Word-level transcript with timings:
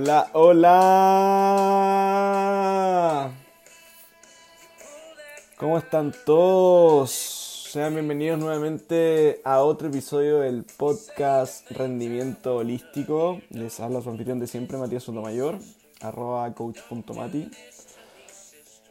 Hola, 0.00 0.30
hola. 0.32 1.82
¿Cómo 5.56 5.76
están 5.76 6.14
todos? 6.24 7.10
Sean 7.10 7.94
bienvenidos 7.94 8.38
nuevamente 8.38 9.40
a 9.42 9.62
otro 9.62 9.88
episodio 9.88 10.38
del 10.38 10.62
podcast 10.62 11.68
Rendimiento 11.72 12.58
Holístico. 12.58 13.40
Les 13.50 13.80
habla 13.80 14.00
su 14.00 14.10
anfitrión 14.10 14.38
de 14.38 14.46
siempre, 14.46 14.78
Matías 14.78 15.02
Sotomayor, 15.02 15.58
arroba 16.00 16.54
coach.mati. 16.54 17.50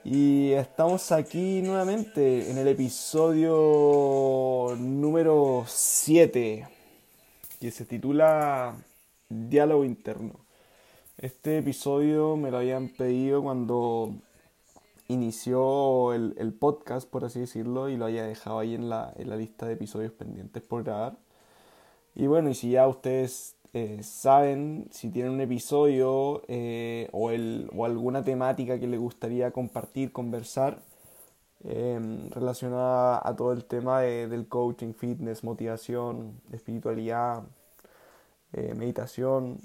Y 0.04 0.52
estamos 0.52 1.14
aquí 1.14 1.62
nuevamente 1.62 2.52
en 2.52 2.58
el 2.58 2.68
episodio 2.68 4.76
número 4.78 5.64
7, 5.68 6.68
que 7.62 7.72
se 7.72 7.86
titula 7.86 8.76
Diálogo 9.30 9.86
Interno. 9.86 10.47
Este 11.18 11.58
episodio 11.58 12.36
me 12.38 12.52
lo 12.52 12.58
habían 12.58 12.90
pedido 12.90 13.42
cuando 13.42 14.14
inició 15.08 16.14
el, 16.14 16.54
podcast, 16.54 17.10
por 17.10 17.26
así 17.26 17.40
decirlo, 17.40 17.90
y 17.90 17.98
lo 17.98 18.06
había 18.06 18.24
dejado 18.24 18.60
ahí 18.60 18.76
en 18.76 18.88
la, 18.88 19.14
en 19.18 19.32
la 19.32 19.36
lista 19.36 19.66
de 19.66 19.74
episodios 19.74 20.12
pendientes 20.12 20.62
por 20.62 20.84
grabar. 20.84 21.18
Y 22.14 22.28
bueno, 22.28 22.50
y 22.52 22.54
si 22.54 22.70
ya 22.72 22.88
ustedes 22.88 23.56
eh, 23.74 24.04
saben, 24.04 24.90
si 24.92 25.10
tienen 25.10 25.32
un 25.32 25.42
episodio 25.42 26.44
eh, 26.48 27.10
o, 27.12 27.32
el, 27.32 27.72
o 27.76 27.86
alguna 27.86 28.24
temática 28.24 28.80
que 28.80 28.86
les 28.86 29.00
gustaría 29.00 29.50
compartir, 29.50 30.12
conversar, 30.12 30.84
eh, 31.64 32.00
relacionada 32.30 33.20
a 33.28 33.36
todo 33.36 33.54
el 33.54 33.66
tema 33.66 34.02
de, 34.02 34.28
del 34.28 34.48
coaching, 34.48 34.94
fitness, 34.94 35.44
motivación, 35.44 36.40
espiritualidad, 36.52 37.44
meditación, 38.76 39.60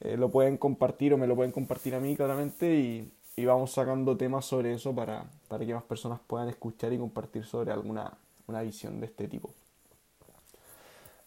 lo 0.00 0.30
pueden 0.30 0.56
compartir 0.56 1.14
o 1.14 1.18
me 1.18 1.26
lo 1.26 1.36
pueden 1.36 1.52
compartir 1.52 1.94
a 1.94 2.00
mí 2.00 2.16
claramente 2.16 2.74
y, 2.74 3.12
y 3.36 3.44
vamos 3.44 3.72
sacando 3.72 4.16
temas 4.16 4.44
sobre 4.44 4.74
eso 4.74 4.94
para, 4.94 5.24
para, 5.48 5.64
que 5.64 5.74
más 5.74 5.82
personas 5.84 6.20
puedan 6.26 6.48
escuchar 6.48 6.92
y 6.92 6.98
compartir 6.98 7.44
sobre 7.44 7.72
alguna 7.72 8.16
una 8.46 8.62
visión 8.62 9.00
de 9.00 9.06
este 9.06 9.28
tipo. 9.28 9.50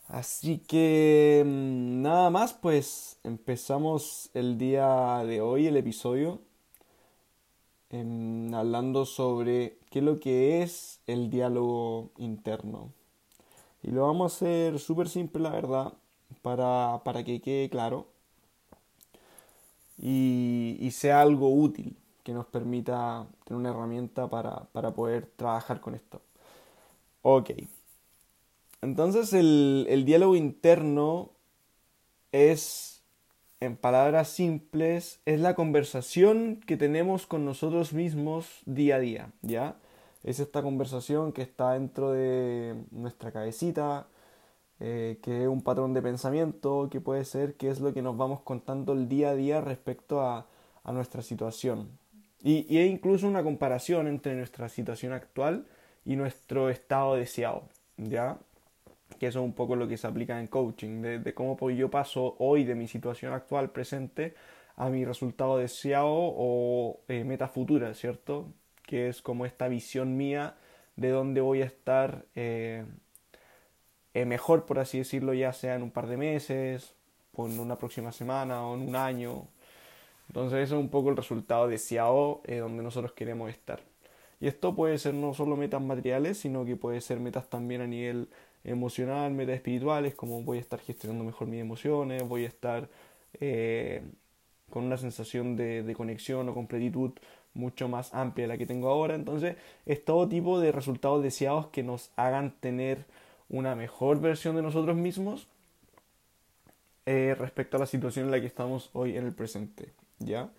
Así 0.08 0.60
que 0.60 1.44
mm, 1.46 2.02
nada 2.02 2.30
más, 2.30 2.54
pues 2.54 3.18
empezamos 3.24 4.30
el 4.34 4.58
día 4.58 5.24
de 5.26 5.42
hoy, 5.42 5.68
el 5.68 5.78
episodio, 5.78 6.42
en, 7.90 8.54
hablando 8.54 9.06
sobre 9.06 9.78
qué 9.90 10.00
es 10.00 10.06
lo 10.06 10.20
que 10.20 10.62
es 10.62 11.00
el 11.08 11.30
diálogo 11.30 12.12
interno. 12.18 12.92
Y 13.82 13.92
lo 13.92 14.04
vamos 14.04 14.34
a 14.34 14.36
hacer 14.36 14.80
súper 14.80 15.10
simple, 15.10 15.42
la 15.42 15.50
verdad, 15.50 15.94
para, 16.42 17.02
para 17.04 17.24
que 17.24 17.42
quede 17.42 17.70
claro 17.70 18.13
y, 20.04 20.90
sea 20.92 21.22
algo 21.22 21.54
útil 21.54 21.96
que 22.24 22.34
nos 22.34 22.46
permita 22.46 23.26
tener 23.46 23.60
una 23.60 23.70
herramienta 23.70 24.30
para, 24.30 24.66
para 24.74 24.92
poder 24.92 25.28
trabajar 25.38 25.80
con 25.80 25.96
esto. 25.96 26.22
Ok. 27.22 27.52
Entonces 28.82 29.32
el, 29.32 29.86
el, 29.90 30.04
diálogo 30.04 30.36
interno 30.36 31.32
es, 32.34 33.02
en 33.62 33.78
palabras 33.78 34.28
simples, 34.28 35.22
es 35.26 35.40
la 35.40 35.56
conversación 35.56 36.60
que 36.68 36.76
tenemos 36.76 37.26
con 37.26 37.46
nosotros 37.46 37.94
mismos 37.94 38.62
día 38.66 38.98
a 38.98 39.00
día, 39.00 39.32
¿ya? 39.42 39.78
Es 40.24 40.42
esta 40.42 40.62
conversación 40.62 41.32
que 41.32 41.44
está 41.44 41.74
dentro 41.74 42.12
de 42.12 42.76
nuestra 42.92 43.32
cabecita, 43.32 44.08
eh, 44.86 45.18
que 45.22 45.44
es 45.44 45.48
un 45.48 45.62
patrón 45.62 45.94
de 45.94 46.02
pensamiento, 46.02 46.90
que 46.92 47.00
puede 47.00 47.24
ser 47.24 47.56
que 47.56 47.70
es 47.70 47.80
lo 47.80 47.94
que 47.94 48.02
nos 48.02 48.18
vamos 48.18 48.42
contando 48.42 48.92
el 48.92 49.08
día 49.08 49.30
a 49.30 49.36
día 49.36 49.62
respecto 49.62 50.22
a, 50.22 50.46
a 50.84 50.92
nuestra 50.92 51.22
situación, 51.22 51.98
y, 52.44 52.66
y, 52.68 52.82
incluso 52.82 53.26
una 53.26 53.44
comparación 53.44 54.08
entre 54.08 54.36
nuestra 54.36 54.68
situación 54.68 55.14
actual 55.14 55.66
y 56.04 56.18
nuestro 56.18 56.70
estado 56.70 57.16
deseado, 57.16 57.64
¿ya? 57.96 58.38
Que 59.20 59.28
eso 59.28 59.40
es 59.40 59.46
un 59.46 59.54
poco 59.54 59.78
lo 59.78 59.88
que 59.88 59.96
se 59.96 60.06
aplica 60.06 60.38
en 60.38 60.48
coaching, 60.48 61.02
de, 61.02 61.20
de 61.20 61.34
cómo 61.34 61.58
yo 61.70 61.90
paso 61.90 62.36
hoy 62.40 62.66
de 62.66 62.76
mi 62.76 62.90
situación 62.90 63.32
actual 63.32 63.70
presente 63.72 64.34
a 64.76 64.90
mi 64.90 65.06
resultado 65.06 65.58
deseado 65.58 66.10
o 66.12 67.00
eh, 67.08 67.24
meta 67.24 67.48
futura, 67.48 67.94
¿cierto? 67.94 68.52
Que 68.86 69.08
es 69.08 69.22
como 69.22 69.46
esta 69.46 69.70
visión 69.70 70.18
mía 70.18 70.58
de 70.98 71.10
dónde 71.10 71.40
voy 71.40 71.62
a 71.62 71.66
estar 71.66 72.26
eh, 72.36 72.84
eh, 74.14 74.26
mejor, 74.26 74.66
por 74.66 74.80
así 74.80 75.00
decirlo, 75.00 75.34
ya 75.34 75.54
sea 75.54 75.76
en 75.76 75.84
un 75.84 75.92
par 75.92 76.08
de 76.08 76.18
meses, 76.18 76.94
o 77.36 77.48
en 77.48 77.60
una 77.60 77.78
próxima 77.78 78.12
semana, 78.12 78.66
o 78.66 78.76
en 78.76 78.88
un 78.90 78.96
año, 78.96 79.48
entonces 80.34 80.64
eso 80.64 80.76
es 80.76 80.82
un 80.82 80.90
poco 80.90 81.10
el 81.10 81.18
resultado 81.18 81.68
deseado 81.68 82.42
eh, 82.46 82.58
donde 82.58 82.84
nosotros 82.84 83.12
queremos 83.14 83.50
estar. 83.50 83.82
Y 84.40 84.48
esto 84.48 84.76
puede 84.76 84.98
ser 84.98 85.14
no 85.14 85.34
solo 85.34 85.56
metas 85.56 85.82
materiales, 85.82 86.40
sino 86.40 86.66
que 86.66 86.76
puede 86.76 87.02
ser 87.02 87.20
metas 87.20 87.50
también 87.50 87.82
a 87.82 87.88
nivel 87.88 88.30
emocional, 88.64 89.32
metas 89.32 89.56
espirituales, 89.56 90.16
como 90.16 90.42
voy 90.42 90.58
a 90.58 90.62
estar 90.62 90.80
gestionando 90.80 91.24
mejor 91.24 91.48
mis 91.48 91.62
emociones, 91.62 92.28
voy 92.28 92.46
a 92.46 92.48
estar 92.48 92.90
eh, 93.40 94.02
con 94.70 94.86
una 94.86 94.98
sensación 94.98 95.56
de, 95.56 95.84
de, 95.84 95.96
conexión 95.96 96.50
o 96.50 96.54
completitud 96.54 97.12
mucho 97.54 97.88
más 97.88 98.14
amplia 98.14 98.46
de 98.46 98.48
la 98.54 98.58
que 98.58 98.66
tengo 98.66 98.90
ahora. 98.90 99.16
Entonces 99.16 99.56
es 99.86 100.04
todo 100.04 100.28
tipo 100.28 100.60
de 100.60 100.72
resultados 100.72 101.22
deseados 101.24 101.68
que 101.68 101.84
nos 101.84 102.12
hagan 102.16 102.56
tener 102.60 103.06
una 103.50 103.76
mejor 103.76 104.20
versión 104.20 104.56
de 104.56 104.62
nosotros 104.62 104.96
mismos 104.96 105.48
eh, 107.06 107.36
respecto 107.38 107.78
a 107.78 107.82
la 107.82 107.86
situación 107.86 108.26
en 108.26 108.32
la 108.32 108.40
que 108.40 108.48
estamos 108.48 108.90
hoy 108.94 109.18
en 109.18 109.26
el 109.26 109.34
presente. 109.34 109.94
¿ya? 110.20 110.50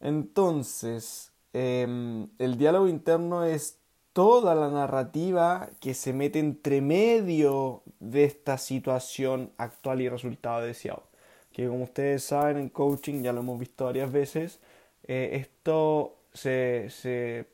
Entonces, 0.00 1.32
eh, 1.52 2.26
el 2.38 2.56
diálogo 2.56 2.88
interno 2.88 3.44
es 3.44 3.78
toda 4.12 4.54
la 4.54 4.68
narrativa 4.68 5.70
que 5.80 5.94
se 5.94 6.12
mete 6.12 6.38
entre 6.38 6.80
medio 6.80 7.82
de 8.00 8.24
esta 8.24 8.58
situación 8.58 9.52
actual 9.56 10.00
y 10.00 10.08
resultado 10.08 10.60
deseado. 10.62 11.04
Que 11.52 11.68
como 11.68 11.84
ustedes 11.84 12.24
saben 12.24 12.56
en 12.58 12.68
coaching, 12.68 13.22
ya 13.22 13.32
lo 13.32 13.40
hemos 13.40 13.58
visto 13.58 13.84
varias 13.84 14.10
veces, 14.12 14.60
eh, 15.04 15.30
esto 15.34 16.16
se, 16.32 16.88
se 16.90 17.46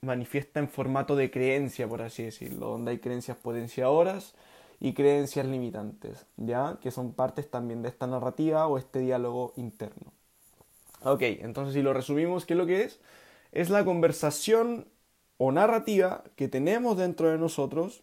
manifiesta 0.00 0.60
en 0.60 0.68
formato 0.68 1.16
de 1.16 1.30
creencia, 1.30 1.88
por 1.88 2.02
así 2.02 2.22
decirlo, 2.24 2.68
donde 2.68 2.92
hay 2.92 2.98
creencias 2.98 3.36
potenciadoras 3.36 4.34
y 4.80 4.92
creencias 4.94 5.46
limitantes, 5.46 6.26
¿ya? 6.36 6.78
Que 6.80 6.90
son 6.90 7.12
partes 7.12 7.50
también 7.50 7.82
de 7.82 7.88
esta 7.88 8.06
narrativa 8.06 8.66
o 8.66 8.78
este 8.78 9.00
diálogo 9.00 9.52
interno. 9.56 10.12
Ok, 11.02 11.22
entonces 11.22 11.74
si 11.74 11.82
lo 11.82 11.92
resumimos, 11.92 12.46
¿qué 12.46 12.54
es 12.54 12.58
lo 12.58 12.66
que 12.66 12.82
es? 12.82 13.00
Es 13.52 13.70
la 13.70 13.84
conversación 13.84 14.86
o 15.36 15.52
narrativa 15.52 16.24
que 16.36 16.48
tenemos 16.48 16.96
dentro 16.96 17.30
de 17.30 17.38
nosotros 17.38 18.02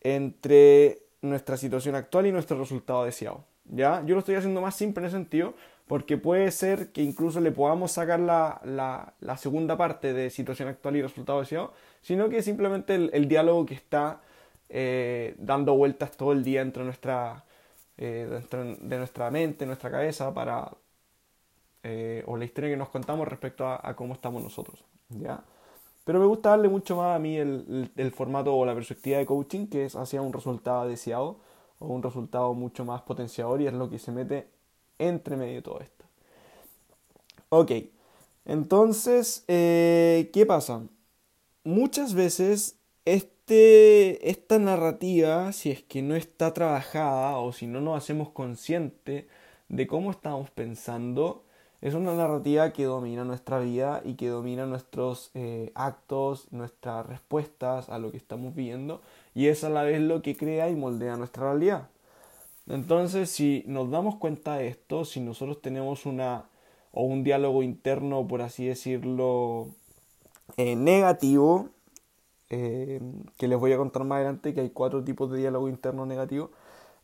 entre 0.00 1.02
nuestra 1.22 1.56
situación 1.56 1.94
actual 1.94 2.26
y 2.26 2.32
nuestro 2.32 2.58
resultado 2.58 3.04
deseado. 3.04 3.44
¿Ya? 3.64 4.02
Yo 4.04 4.14
lo 4.14 4.20
estoy 4.20 4.34
haciendo 4.34 4.60
más 4.60 4.74
simple 4.74 5.02
en 5.02 5.08
ese 5.08 5.16
sentido 5.16 5.54
porque 5.90 6.16
puede 6.16 6.52
ser 6.52 6.92
que 6.92 7.02
incluso 7.02 7.40
le 7.40 7.50
podamos 7.50 7.90
sacar 7.90 8.20
la, 8.20 8.60
la, 9.18 9.36
segunda 9.36 9.76
parte 9.76 10.12
de 10.12 10.30
situación 10.30 10.68
actual 10.68 10.94
y 10.94 11.02
resultado 11.02 11.40
deseado, 11.40 11.72
sino 12.00 12.28
que 12.28 12.42
simplemente 12.42 12.94
el, 12.94 13.26
diálogo 13.26 13.66
que 13.66 13.74
está 13.74 14.20
eh, 14.68 15.34
dando 15.38 15.74
vueltas 15.74 16.12
todo 16.16 16.30
el 16.30 16.44
día 16.44 16.64
nuestra, 16.64 17.44
eh, 17.98 18.28
dentro 18.30 18.64
de 18.66 18.98
nuestra 18.98 19.32
mente, 19.32 19.66
nuestra 19.66 19.90
cabeza, 19.90 20.32
para, 20.32 20.70
eh, 21.82 22.22
o 22.24 22.36
la 22.36 22.44
historia 22.44 22.70
que 22.70 22.76
nos 22.76 22.90
contamos 22.90 23.26
respecto 23.26 23.66
a, 23.66 23.92
cómo 23.96 24.14
estamos 24.14 24.44
nosotros. 24.44 24.84
¿ya? 25.08 25.42
Pero 26.04 26.20
me 26.20 26.26
gusta 26.26 26.50
darle 26.50 26.68
mucho 26.68 26.94
más 26.94 27.16
a 27.16 27.18
mí 27.18 27.36
el, 27.36 27.90
el, 27.96 28.12
formato 28.12 28.54
o 28.54 28.64
la 28.64 28.76
perspectiva 28.76 29.18
de 29.18 29.26
coaching, 29.26 29.66
que 29.66 29.86
es 29.86 29.96
hacia 29.96 30.22
un 30.22 30.32
resultado 30.32 30.86
deseado 30.86 31.40
o 31.80 31.88
un 31.88 32.00
resultado 32.00 32.54
mucho 32.54 32.84
más 32.84 33.02
potenciador 33.02 33.60
y 33.60 33.66
es 33.66 33.72
lo 33.72 33.90
que 33.90 33.98
se 33.98 34.12
mete 34.12 34.59
entre 35.00 35.36
medio 35.36 35.56
de 35.56 35.62
todo 35.62 35.80
esto. 35.80 36.04
Ok, 37.48 37.72
entonces, 38.44 39.44
eh, 39.48 40.30
¿qué 40.32 40.46
pasa? 40.46 40.82
Muchas 41.64 42.14
veces 42.14 42.76
este, 43.04 44.30
esta 44.30 44.58
narrativa, 44.58 45.52
si 45.52 45.70
es 45.70 45.82
que 45.82 46.02
no 46.02 46.14
está 46.14 46.54
trabajada 46.54 47.38
o 47.38 47.52
si 47.52 47.66
no 47.66 47.80
nos 47.80 47.98
hacemos 47.98 48.30
consciente 48.30 49.26
de 49.68 49.86
cómo 49.86 50.12
estamos 50.12 50.50
pensando, 50.50 51.44
es 51.80 51.94
una 51.94 52.14
narrativa 52.14 52.72
que 52.72 52.84
domina 52.84 53.24
nuestra 53.24 53.58
vida 53.58 54.02
y 54.04 54.14
que 54.14 54.28
domina 54.28 54.66
nuestros 54.66 55.30
eh, 55.34 55.72
actos, 55.74 56.52
nuestras 56.52 57.06
respuestas 57.06 57.88
a 57.88 57.98
lo 57.98 58.10
que 58.10 58.18
estamos 58.18 58.54
viviendo 58.54 59.00
y 59.34 59.46
es 59.46 59.64
a 59.64 59.70
la 59.70 59.82
vez 59.82 60.00
lo 60.00 60.22
que 60.22 60.36
crea 60.36 60.68
y 60.68 60.76
moldea 60.76 61.16
nuestra 61.16 61.50
realidad. 61.50 61.88
Entonces, 62.70 63.30
si 63.30 63.64
nos 63.66 63.90
damos 63.90 64.16
cuenta 64.16 64.54
de 64.56 64.68
esto, 64.68 65.04
si 65.04 65.20
nosotros 65.20 65.60
tenemos 65.60 66.06
una, 66.06 66.46
o 66.92 67.02
un 67.02 67.24
diálogo 67.24 67.64
interno, 67.64 68.26
por 68.28 68.42
así 68.42 68.66
decirlo, 68.66 69.68
eh, 70.56 70.76
negativo, 70.76 71.70
eh, 72.48 73.00
que 73.38 73.48
les 73.48 73.58
voy 73.58 73.72
a 73.72 73.76
contar 73.76 74.04
más 74.04 74.16
adelante, 74.16 74.54
que 74.54 74.60
hay 74.60 74.70
cuatro 74.70 75.02
tipos 75.02 75.30
de 75.32 75.38
diálogo 75.38 75.68
interno 75.68 76.06
negativo, 76.06 76.50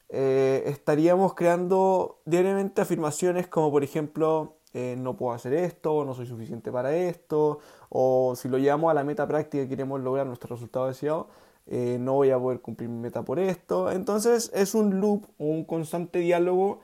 eh, 0.09 0.63
estaríamos 0.67 1.35
creando 1.35 2.21
diariamente 2.27 2.81
afirmaciones 2.81 3.49
como 3.49 3.71
por 3.73 3.83
ejemplo, 3.83 4.53
no 4.99 5.17
puedo 5.17 5.33
hacer 5.33 5.55
esto, 5.55 6.05
no 6.05 6.13
soy 6.13 6.27
suficiente 6.27 6.71
para 6.71 6.95
esto, 6.95 7.61
o 7.89 8.35
si 8.37 8.47
lo 8.47 8.59
llevamos 8.59 8.91
a 8.91 8.95
la 8.95 9.05
meta 9.05 9.27
práctica 9.27 9.65
y 9.65 9.69
queremos 9.69 10.03
lograr 10.03 10.27
nuestro 10.27 10.55
resultado 10.55 10.87
deseado, 10.87 11.29
no 11.69 12.15
voy 12.15 12.31
a 12.31 12.39
poder 12.39 12.61
cumplir 12.61 12.89
mi 12.89 12.99
meta 13.01 13.23
por 13.23 13.39
esto. 13.39 13.91
Entonces 13.91 14.51
es 14.55 14.75
un 14.75 15.01
loop 15.01 15.27
un 15.39 15.65
constante 15.65 16.21
diálogo 16.21 16.81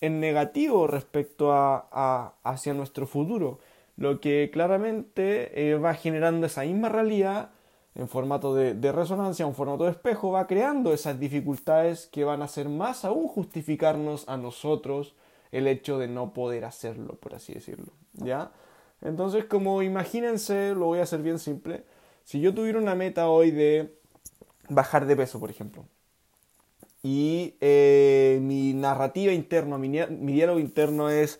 en 0.00 0.20
negativo 0.20 0.86
respecto 0.86 1.52
a, 1.52 2.34
hacia 2.42 2.74
nuestro 2.74 3.06
futuro, 3.06 3.60
lo 3.96 4.20
que 4.20 4.50
claramente 4.52 5.74
va 5.76 5.94
generando 5.94 6.46
esa 6.46 6.62
misma 6.62 6.90
realidad 6.90 7.50
en 7.96 8.08
formato 8.08 8.54
de, 8.54 8.92
resonancia, 8.92 9.46
en 9.46 9.54
formato 9.54 9.84
de 9.84 9.92
espejo, 9.92 10.30
va 10.30 10.46
creando 10.46 10.92
esas 10.92 11.18
dificultades 11.18 12.06
que 12.12 12.24
van 12.24 12.42
a 12.42 12.44
hacer 12.44 12.68
más 12.68 13.06
aún 13.06 13.26
justificarnos 13.26 14.28
a 14.28 14.36
nosotros 14.36 15.14
el 15.50 15.66
hecho 15.66 15.98
de 15.98 16.06
no 16.06 16.34
poder 16.34 16.66
hacerlo, 16.66 17.14
por 17.14 17.34
así 17.34 17.54
decirlo. 17.54 17.92
¿Ya? 18.12 18.50
Entonces, 19.00 19.46
como 19.46 19.82
imagínense, 19.82 20.74
lo 20.74 20.86
voy 20.86 20.98
a 20.98 21.04
hacer 21.04 21.22
bien 21.22 21.38
simple. 21.38 21.84
Si 22.24 22.40
yo 22.40 22.52
tuviera 22.54 22.78
una 22.78 22.94
meta 22.94 23.30
hoy 23.30 23.50
de 23.50 23.96
bajar 24.68 25.06
de 25.06 25.16
peso, 25.16 25.40
por 25.40 25.50
ejemplo, 25.50 25.84
y 27.06 27.54
eh, 27.60 28.40
mi 28.42 28.74
narrativa 28.74 29.32
interna, 29.32 29.78
mi, 29.78 29.88
diálogo 29.88 30.58
interno 30.58 31.08
es, 31.08 31.38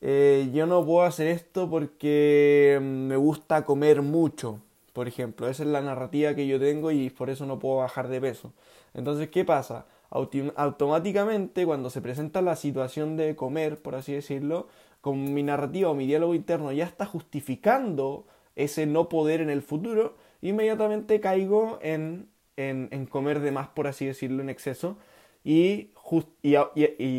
eh, 0.00 0.50
yo 0.52 0.66
no 0.66 0.84
puedo 0.84 1.06
hacer 1.06 1.28
esto 1.28 1.70
porque 1.70 2.78
me 2.82 3.16
gusta 3.16 3.64
comer 3.64 4.02
mucho, 4.02 4.60
por 4.92 5.06
ejemplo. 5.06 5.48
Esa 5.48 5.62
es 5.62 5.68
la 5.68 5.80
narrativa 5.80 6.34
que 6.34 6.48
yo 6.48 6.58
tengo 6.58 6.90
y 6.90 7.10
por 7.10 7.30
eso 7.30 7.46
no 7.46 7.60
puedo 7.60 7.76
bajar 7.76 8.08
de 8.08 8.20
peso. 8.20 8.52
Entonces, 8.94 9.28
¿qué 9.30 9.44
pasa? 9.44 9.86
automáticamente 10.10 11.66
cuando 11.66 11.90
se 11.90 12.00
presenta 12.00 12.40
la 12.40 12.56
situación 12.56 13.16
de 13.16 13.36
comer, 13.36 13.82
por 13.82 13.94
así 13.96 14.12
decirlo, 14.12 14.68
con 15.00 15.34
mi 15.34 15.42
narrativa 15.42 15.90
o 15.90 15.94
mi 15.94 16.06
diálogo 16.06 16.34
interno 16.34 16.72
ya 16.72 16.84
está 16.84 17.06
justificando 17.06 18.26
ese 18.56 18.86
no 18.86 19.08
poder 19.08 19.40
en 19.40 19.50
el 19.50 19.62
futuro, 19.62 20.16
inmediatamente 20.42 21.20
caigo 21.20 21.78
en, 21.82 22.28
en, 22.56 23.06
comer 23.06 23.40
de 23.40 23.52
más, 23.52 23.68
por 23.68 23.86
así 23.86 24.06
decirlo, 24.06 24.42
en 24.42 24.50
exceso, 24.50 24.98
y, 25.44 25.90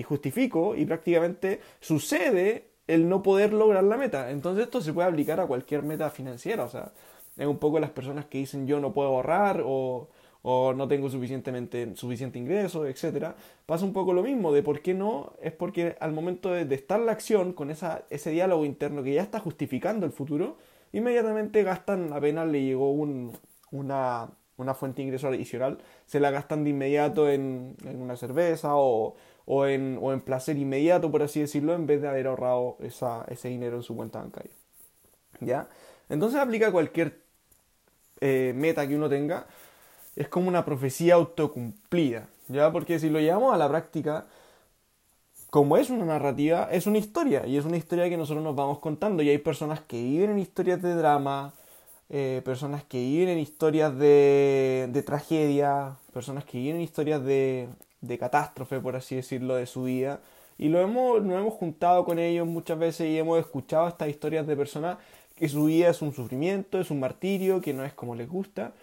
justifico 0.03 0.75
y 0.75 0.85
prácticamente 0.85 1.61
sucede 1.79 2.69
el 2.87 3.09
no 3.09 3.21
poder 3.23 3.53
lograr 3.53 3.83
la 3.83 3.97
meta. 3.97 4.31
Entonces 4.31 4.65
esto 4.65 4.81
se 4.81 4.93
puede 4.93 5.07
aplicar 5.07 5.39
a 5.39 5.47
cualquier 5.47 5.83
meta 5.83 6.09
financiera, 6.09 6.63
o 6.63 6.69
sea, 6.69 6.91
es 7.37 7.47
un 7.47 7.57
poco 7.59 7.79
las 7.79 7.91
personas 7.91 8.25
que 8.25 8.39
dicen 8.39 8.67
yo 8.67 8.79
no 8.79 8.93
puedo 8.93 9.09
ahorrar 9.09 9.63
o, 9.65 10.09
no 10.43 10.87
tengo 10.87 11.09
suficientemente, 11.09 11.93
suficiente 11.95 12.39
ingreso, 12.39 12.85
etc. 12.85 13.33
Pasa 13.65 13.83
un 13.83 13.91
poco 13.91 14.13
lo 14.13 14.23
mismo 14.23 14.53
de 14.53 14.63
por 14.63 14.81
qué 14.81 14.93
no, 14.93 15.33
es 15.41 15.51
porque 15.51 15.97
al 15.99 16.13
momento 16.13 16.51
de, 16.51 16.73
estar 16.73 17.01
la 17.01 17.11
acción 17.11 17.51
con 17.51 17.69
esa, 17.69 18.05
ese 18.09 18.31
diálogo 18.31 18.63
interno 18.63 19.03
que 19.03 19.13
ya 19.13 19.23
está 19.23 19.39
justificando 19.41 20.05
el 20.05 20.13
futuro, 20.13 20.57
inmediatamente 20.93 21.63
gastan, 21.63 22.13
apenas 22.13 22.47
le 22.47 22.63
llegó 22.63 22.91
un, 22.91 23.33
una, 23.71 24.29
una 24.57 24.73
fuente 24.73 24.97
de 24.97 25.07
ingreso 25.07 25.27
adicional, 25.27 25.79
se 26.05 26.19
la 26.19 26.31
gastan 26.31 26.63
de 26.63 26.71
inmediato 26.71 27.29
en, 27.29 27.75
una 27.85 28.17
cerveza 28.17 28.75
o, 28.75 29.15
o, 29.45 29.65
en, 29.65 29.97
o 30.01 30.11
en 30.13 30.21
placer 30.21 30.57
inmediato, 30.57 31.11
por 31.11 31.23
así 31.23 31.39
decirlo, 31.39 31.73
en 31.75 31.85
vez 31.85 32.01
de 32.01 32.07
haber 32.07 32.27
ahorrado 32.27 32.77
esa, 32.79 33.25
ese 33.29 33.49
dinero 33.49 33.77
en 33.77 33.83
su 33.83 33.95
cuenta 33.95 34.19
bancaria. 34.19 34.51
¿Ya? 35.39 35.67
Entonces 36.09 36.39
aplica 36.39 36.71
cualquier 36.71 37.21
eh, 38.21 38.53
meta 38.55 38.87
que 38.87 38.95
uno 38.95 39.09
tenga, 39.09 39.45
es 40.15 40.27
como 40.27 40.47
una 40.47 40.65
profecía 40.65 41.15
autocumplida, 41.15 42.27
¿ya? 42.47 42.71
Porque 42.71 42.97
si 42.99 43.09
lo 43.09 43.19
llevamos 43.19 43.53
a 43.53 43.57
la 43.57 43.69
práctica, 43.69 44.25
como 45.51 45.77
es 45.77 45.89
una 45.89 46.05
narrativa, 46.05 46.69
es 46.71 46.87
una 46.87 46.97
historia, 46.97 47.45
y 47.45 47.57
es 47.57 47.65
una 47.65 47.77
historia 47.77 48.09
que 48.09 48.17
nosotros 48.17 48.43
nos 48.43 48.55
vamos 48.55 48.79
contando, 48.79 49.21
y 49.21 49.29
hay 49.29 49.37
personas 49.37 49.81
que 49.81 50.01
viven 50.01 50.31
en 50.31 50.39
historias 50.39 50.81
de 50.81 50.95
drama, 50.95 51.53
eh, 52.09 52.41
personas 52.45 52.83
que 52.83 52.99
viven 52.99 53.29
en 53.29 53.39
historias 53.39 53.97
de, 53.97 54.87
de 54.91 55.03
tragedia, 55.03 55.97
personas 56.13 56.45
que 56.45 56.57
viven 56.57 56.77
en 56.77 56.81
historias 56.81 57.23
de, 57.23 57.67
de 58.01 58.17
catástrofe, 58.17 58.79
por 58.79 58.95
así 58.95 59.15
decirlo, 59.15 59.55
de 59.55 59.65
su 59.65 59.83
vida, 59.83 60.21
y 60.57 60.69
lo 60.69 60.79
hemos, 60.81 61.21
nos 61.23 61.39
hemos 61.39 61.53
juntado 61.53 62.05
con 62.05 62.17
ellos 62.17 62.47
muchas 62.47 62.79
veces 62.79 63.09
y 63.09 63.17
hemos 63.17 63.39
escuchado 63.39 63.87
estas 63.87 64.09
historias 64.09 64.47
de 64.47 64.55
personas 64.55 64.97
que 65.35 65.47
su 65.49 65.65
vida 65.65 65.89
es 65.89 66.01
un 66.01 66.13
sufrimiento, 66.13 66.79
es 66.79 66.89
un 66.89 66.99
martirio, 66.99 67.61
que 67.61 67.73
no 67.73 67.85
es 67.85 67.93
como 67.93 68.15
les 68.15 68.27
gusta. 68.27 68.73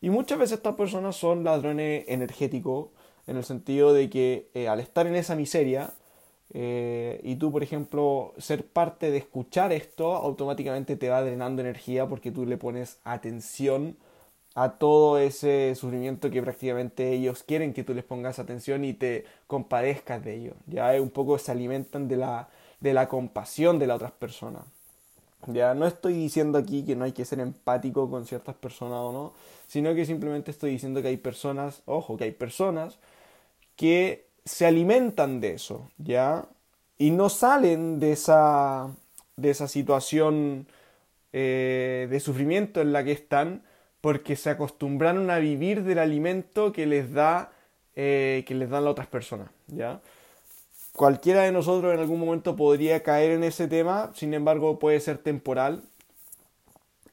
Y 0.00 0.10
muchas 0.10 0.38
veces 0.38 0.56
estas 0.56 0.74
personas 0.74 1.14
son 1.14 1.44
ladrones 1.44 2.04
energéticos, 2.08 2.88
en 3.26 3.36
el 3.36 3.44
sentido 3.44 3.92
de 3.92 4.10
que 4.10 4.48
eh, 4.54 4.66
al 4.66 4.80
estar 4.80 5.06
en 5.06 5.14
esa 5.14 5.36
miseria, 5.36 5.92
eh, 6.52 7.20
y 7.22 7.36
tú, 7.36 7.52
por 7.52 7.62
ejemplo, 7.62 8.34
ser 8.38 8.66
parte 8.66 9.10
de 9.10 9.18
escuchar 9.18 9.72
esto, 9.72 10.14
automáticamente 10.16 10.96
te 10.96 11.08
va 11.08 11.22
drenando 11.22 11.62
energía 11.62 12.06
porque 12.08 12.32
tú 12.32 12.44
le 12.46 12.56
pones 12.56 12.98
atención 13.04 13.96
a 14.54 14.78
todo 14.78 15.18
ese 15.18 15.74
sufrimiento 15.76 16.30
que 16.30 16.42
prácticamente 16.42 17.12
ellos 17.12 17.44
quieren 17.44 17.72
que 17.72 17.84
tú 17.84 17.94
les 17.94 18.04
pongas 18.04 18.40
atención 18.40 18.84
y 18.84 18.94
te 18.94 19.24
compadezcas 19.46 20.24
de 20.24 20.34
ellos. 20.36 20.56
Ya 20.66 20.90
un 21.00 21.10
poco 21.10 21.38
se 21.38 21.52
alimentan 21.52 22.08
de 22.08 22.16
la, 22.16 22.48
de 22.80 22.94
la 22.94 23.08
compasión 23.08 23.78
de 23.78 23.86
las 23.86 23.96
otras 23.96 24.12
personas. 24.12 24.64
Ya 25.46 25.74
no 25.74 25.86
estoy 25.86 26.14
diciendo 26.14 26.58
aquí 26.58 26.84
que 26.84 26.96
no 26.96 27.04
hay 27.04 27.12
que 27.12 27.24
ser 27.24 27.40
empático 27.40 28.10
con 28.10 28.26
ciertas 28.26 28.56
personas 28.56 28.98
o 28.98 29.12
no, 29.12 29.32
sino 29.68 29.94
que 29.94 30.04
simplemente 30.04 30.50
estoy 30.50 30.72
diciendo 30.72 31.00
que 31.00 31.08
hay 31.08 31.16
personas, 31.16 31.82
ojo, 31.86 32.16
que 32.16 32.24
hay 32.24 32.32
personas 32.32 32.98
que 33.76 34.29
se 34.44 34.66
alimentan 34.66 35.40
de 35.40 35.54
eso, 35.54 35.90
¿ya? 35.98 36.46
Y 36.98 37.10
no 37.10 37.28
salen 37.28 38.00
de 38.00 38.12
esa, 38.12 38.88
de 39.36 39.50
esa 39.50 39.68
situación 39.68 40.66
eh, 41.32 42.08
de 42.10 42.20
sufrimiento 42.20 42.80
en 42.80 42.92
la 42.92 43.04
que 43.04 43.12
están 43.12 43.62
porque 44.00 44.36
se 44.36 44.50
acostumbraron 44.50 45.30
a 45.30 45.38
vivir 45.38 45.84
del 45.84 45.98
alimento 45.98 46.72
que 46.72 46.86
les 46.86 47.12
da 47.12 47.52
eh, 47.96 48.44
que 48.46 48.54
les 48.54 48.70
dan 48.70 48.84
las 48.84 48.92
otras 48.92 49.08
personas, 49.08 49.50
¿ya? 49.66 50.00
cualquiera 50.92 51.42
de 51.44 51.52
nosotros 51.52 51.94
en 51.94 52.00
algún 52.00 52.20
momento 52.20 52.56
podría 52.56 53.02
caer 53.02 53.30
en 53.32 53.44
ese 53.44 53.68
tema, 53.68 54.10
sin 54.14 54.34
embargo 54.34 54.78
puede 54.78 55.00
ser 55.00 55.18
temporal. 55.18 55.82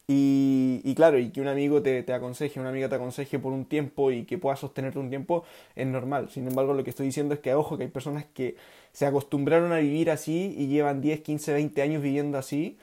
Y, 0.09 0.93
claro, 0.95 1.19
y 1.19 1.31
que 1.31 1.41
un 1.41 1.49
amigo 1.49 1.81
te, 1.81 2.05
aconseje, 2.13 2.59
una 2.61 2.69
amiga 2.69 2.87
te 2.87 2.95
aconseje 2.95 3.39
por 3.39 3.51
un 3.51 3.65
tiempo 3.65 4.09
y 4.11 4.23
que 4.25 4.37
pueda 4.37 4.55
sostenerte 4.55 4.99
un 4.99 5.09
tiempo 5.09 5.43
es 5.75 5.85
normal. 5.85 6.29
Sin 6.29 6.47
embargo, 6.47 6.73
lo 6.73 6.83
que 6.83 6.91
estoy 6.91 7.07
diciendo 7.07 7.33
es 7.33 7.41
que, 7.41 7.53
ojo, 7.53 7.77
que 7.77 7.83
hay 7.83 7.89
personas 7.89 8.25
que 8.25 8.55
se 8.93 9.05
acostumbraron 9.05 9.73
a 9.73 9.79
vivir 9.79 10.09
así 10.09 10.55
y 10.57 10.67
llevan 10.67 11.01
10, 11.01 11.21
15, 11.21 11.53
20 11.53 11.81
años 11.81 12.01
viviendo 12.01 12.37
así 12.37 12.77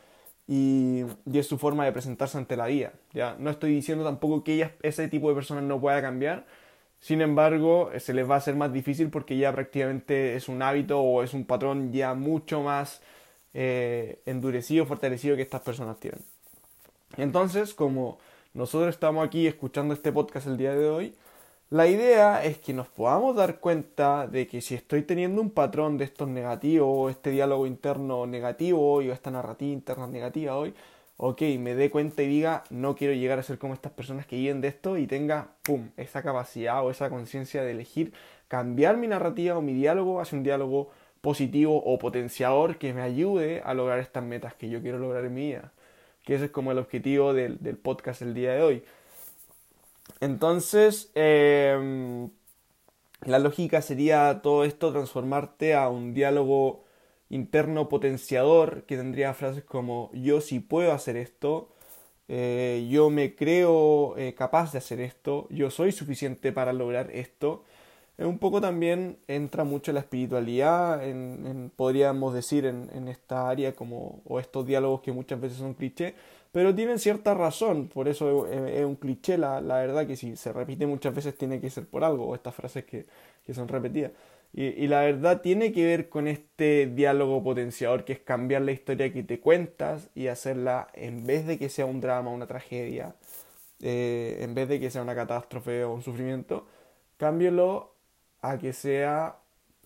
y, 0.47 1.05
y 1.25 1.39
es 1.39 1.47
su 1.47 1.57
forma 1.59 1.87
de 1.87 1.93
presentarse 1.93 2.37
ante 2.37 2.57
la 2.57 2.67
vida. 2.67 2.93
¿ya? 3.15 3.37
No 3.39 3.51
estoy 3.51 3.73
diciendo 3.75 4.05
tampoco 4.05 4.45
que 4.45 4.55
ellas, 4.55 4.73
ese 4.83 5.09
tipo 5.09 5.29
de 5.31 5.35
personas 5.35 5.65
no 5.65 5.81
pueda 5.81 6.03
cambiar, 6.03 6.45
sin 7.05 7.21
embargo, 7.21 7.91
eh, 7.93 8.01
se 8.01 8.15
les 8.15 8.29
va 8.29 8.37
a 8.37 8.39
hacer 8.39 8.57
más 8.57 8.73
difícil 8.73 9.11
porque 9.11 9.37
ya 9.37 9.53
prácticamente 9.53 10.37
es 10.37 10.49
un 10.49 10.63
hábito 10.63 11.01
o 11.03 11.23
es 11.23 11.35
un 11.35 11.45
patrón 11.45 11.93
ya 11.93 12.15
mucho 12.15 12.63
más 12.63 13.03
eh, 13.55 14.23
endurecido, 14.27 14.87
fortalecido 14.87 15.37
que 15.37 15.43
estas 15.43 15.61
personas 15.63 16.01
tienen. 16.01 16.34
Entonces, 17.17 17.75
como 17.75 18.19
nosotros 18.53 18.95
estamos 18.95 19.27
aquí 19.27 19.47
escuchando 19.47 19.95
este 19.95 20.13
podcast 20.13 20.47
el 20.47 20.57
día 20.57 20.75
de 20.75 20.89
hoy, 20.89 21.15
la 21.71 21.87
idea 21.87 22.45
es 22.45 22.59
que 22.59 22.73
nos 22.73 22.89
podamos 22.89 23.35
dar 23.37 23.59
cuenta 23.59 24.27
de 24.27 24.47
que 24.47 24.61
si 24.61 24.75
estoy 24.75 25.03
teniendo 25.03 25.41
un 25.41 25.51
patrón 25.51 25.99
de 25.99 26.05
estos 26.05 26.29
negativos, 26.29 27.11
este 27.11 27.31
diálogo 27.31 27.67
interno 27.67 28.27
negativo 28.27 28.93
hoy, 28.93 29.11
o 29.11 29.13
esta 29.13 29.31
narrativa 29.31 29.73
interna 29.73 30.07
negativa 30.07 30.57
hoy, 30.57 30.75
ok, 31.17 31.43
me 31.59 31.75
dé 31.75 31.91
cuenta 31.91 32.23
y 32.23 32.29
diga, 32.29 32.65
no 32.71 32.95
quiero 32.95 33.15
llegar 33.15 33.39
a 33.39 33.43
ser 33.43 33.59
como 33.59 33.75
estas 33.75 33.93
personas 33.93 34.27
que 34.27 34.37
viven 34.37 34.61
de 34.61 34.69
esto 34.69 34.99
y 34.99 35.07
tenga, 35.07 35.49
pum, 35.63 35.91
esa 35.97 36.23
capacidad 36.23 36.85
o 36.85 36.91
esa 36.91 37.11
conciencia 37.11 37.63
de 37.63 37.73
elegir 37.73 38.13
cambiar 38.49 38.97
mi 38.97 39.09
narrativa 39.09 39.57
o 39.57 39.63
mi 39.63 39.73
diálogo 39.73 40.21
hacia 40.21 40.39
un 40.39 40.45
diálogo 40.45 40.91
positivo 41.21 41.83
o 41.83 41.99
potenciador 41.99 42.77
que 42.77 42.93
me 42.93 43.03
ayude 43.03 43.63
a 43.65 43.75
lograr 43.75 43.99
estas 43.99 44.23
metas 44.23 44.55
que 44.55 44.69
yo 44.69 44.83
quiero 44.83 44.99
lograr 44.99 45.25
en 45.25 45.35
mi 45.35 45.47
vida. 45.47 45.73
Que 46.25 46.35
ese 46.35 46.47
es 46.47 46.51
como 46.51 46.73
el 46.73 46.79
objetivo 46.79 47.35
del, 47.35 47.59
podcast 47.79 48.23
el 48.23 48.35
día 48.35 48.55
de 48.55 48.63
hoy. 48.63 48.85
Entonces, 50.21 51.11
em, 51.15 52.31
la 53.25 53.39
lógica 53.39 53.83
sería 53.83 54.41
todo 54.43 54.65
esto 54.65 54.93
transformarte 54.93 55.75
a 55.75 55.89
un 55.89 56.15
diálogo 56.15 56.85
interno 57.31 57.89
potenciador 57.89 58.85
que 58.85 58.97
tendría 58.97 59.35
frases 59.35 59.65
como 59.65 60.11
yo 60.13 60.41
sí 60.41 60.61
puedo 60.61 60.93
hacer 60.93 61.17
esto, 61.17 61.71
eh, 62.29 62.87
yo 62.91 63.11
me 63.11 63.35
creo 63.35 64.17
eh, 64.17 64.35
capaz 64.35 64.73
de 64.73 64.79
hacer 64.79 65.01
esto, 65.01 65.47
yo 65.51 65.71
soy 65.71 65.93
suficiente 65.93 66.53
para 66.53 66.73
lograr 66.73 67.11
esto, 67.11 67.65
es 67.69 67.74
un 68.19 68.39
poco 68.39 68.61
también 68.61 69.19
entra 69.27 69.65
mucho 69.65 69.93
la 69.93 70.01
espiritualidad, 70.01 71.05
en, 71.05 71.73
podríamos 71.75 72.33
decir, 72.35 72.65
en, 72.67 72.91
en, 72.95 73.09
esta 73.09 73.49
área, 73.49 73.75
como, 73.75 74.23
o 74.25 74.39
estos 74.39 74.67
diálogos 74.67 75.01
que 75.01 75.13
muchas 75.13 75.41
veces 75.41 75.59
son 75.59 75.75
cliché, 75.75 76.15
pero 76.53 76.75
tienen 76.75 77.01
cierta 77.01 77.35
razón, 77.35 77.89
por 77.89 78.07
eso 78.07 78.47
es, 78.47 78.85
un 78.85 78.95
cliché, 78.95 79.37
la, 79.37 79.61
la, 79.61 79.79
verdad 79.79 80.07
que 80.07 80.17
si 80.17 80.37
se 80.37 80.53
repite 80.53 80.87
muchas 80.87 81.15
veces 81.15 81.37
tiene 81.37 81.61
que 81.61 81.71
ser 81.71 81.87
por 81.87 82.05
algo, 82.05 82.27
o 82.29 82.35
estas 82.37 82.55
frases 82.55 82.85
que, 82.85 83.07
que 83.45 83.55
son 83.55 83.67
repetidas. 83.69 84.13
Y, 84.53 84.67
y, 84.67 84.87
la 84.87 85.01
verdad 85.01 85.41
tiene 85.41 85.73
que 85.73 85.85
ver 85.85 86.09
con 86.09 86.29
este 86.29 86.87
diálogo 86.87 87.43
potenciador, 87.43 88.05
que 88.05 88.13
es 88.13 88.21
cambiar 88.21 88.63
la 88.63 88.71
historia 88.71 89.13
que 89.13 89.25
te 89.25 89.41
cuentas 89.41 90.11
y 90.15 90.29
hacerla, 90.29 90.89
en 90.95 91.27
vez 91.27 91.47
de 91.47 91.59
que 91.59 91.69
sea 91.69 91.87
un 91.87 92.01
drama, 92.01 92.31
una 92.31 92.47
tragedia, 92.47 93.17
eh, 93.81 94.39
en 94.41 94.55
vez 94.55 94.69
de 94.69 94.81
que 94.81 94.91
sea 94.91 95.03
una 95.03 95.15
catástrofe 95.15 95.85
o 95.85 95.93
un 95.95 96.03
sufrimiento, 96.03 96.67
cámbialo 97.17 97.94
a 98.45 98.59
que 98.59 98.73
sea, 98.75 99.37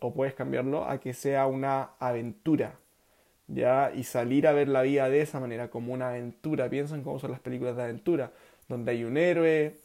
o 0.01 0.13
puedes 0.13 0.35
cambiarlo, 0.35 0.85
a 0.85 0.99
que 0.99 1.15
sea 1.15 1.47
una 1.47 1.91
aventura, 2.01 2.75
¿ya? 3.47 3.93
Y 3.95 4.03
salir 4.03 4.49
a 4.49 4.53
ver 4.53 4.69
la 4.69 4.83
vida 4.83 5.09
de 5.09 5.21
esa 5.21 5.39
manera, 5.39 5.71
como 5.71 5.93
una 5.93 6.09
aventura. 6.09 6.69
Piensen 6.69 7.03
cómo 7.05 7.21
son 7.21 7.31
las 7.31 7.41
películas 7.41 7.77
de 7.77 7.85
aventura, 7.85 8.33
donde 8.69 8.91
hay 8.93 9.05
un 9.05 9.17
héroe 9.17 9.77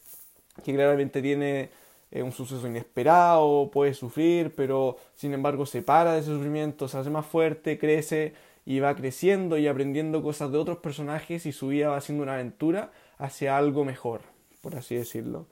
que 0.63 0.73
claramente 0.73 1.21
tiene 1.21 1.69
eh, 2.11 2.23
un 2.23 2.31
suceso 2.31 2.67
inesperado, 2.67 3.69
puede 3.71 3.93
sufrir, 3.93 4.53
pero 4.55 4.97
sin 5.15 5.33
embargo 5.33 5.65
se 5.67 5.83
para 5.83 6.13
de 6.13 6.19
ese 6.19 6.29
sufrimiento, 6.29 6.87
se 6.87 6.97
hace 6.97 7.09
más 7.11 7.25
fuerte, 7.25 7.77
crece 7.77 8.33
y 8.65 8.79
va 8.79 8.95
creciendo 8.95 9.57
y 9.57 9.67
aprendiendo 9.67 10.23
cosas 10.23 10.51
de 10.51 10.57
otros 10.57 10.79
personajes 10.79 11.45
y 11.45 11.51
su 11.51 11.67
vida 11.67 11.89
va 11.89 12.01
siendo 12.01 12.23
una 12.23 12.35
aventura 12.35 12.91
hacia 13.17 13.55
algo 13.57 13.85
mejor, 13.85 14.21
por 14.61 14.75
así 14.75 14.95
decirlo. 14.95 15.47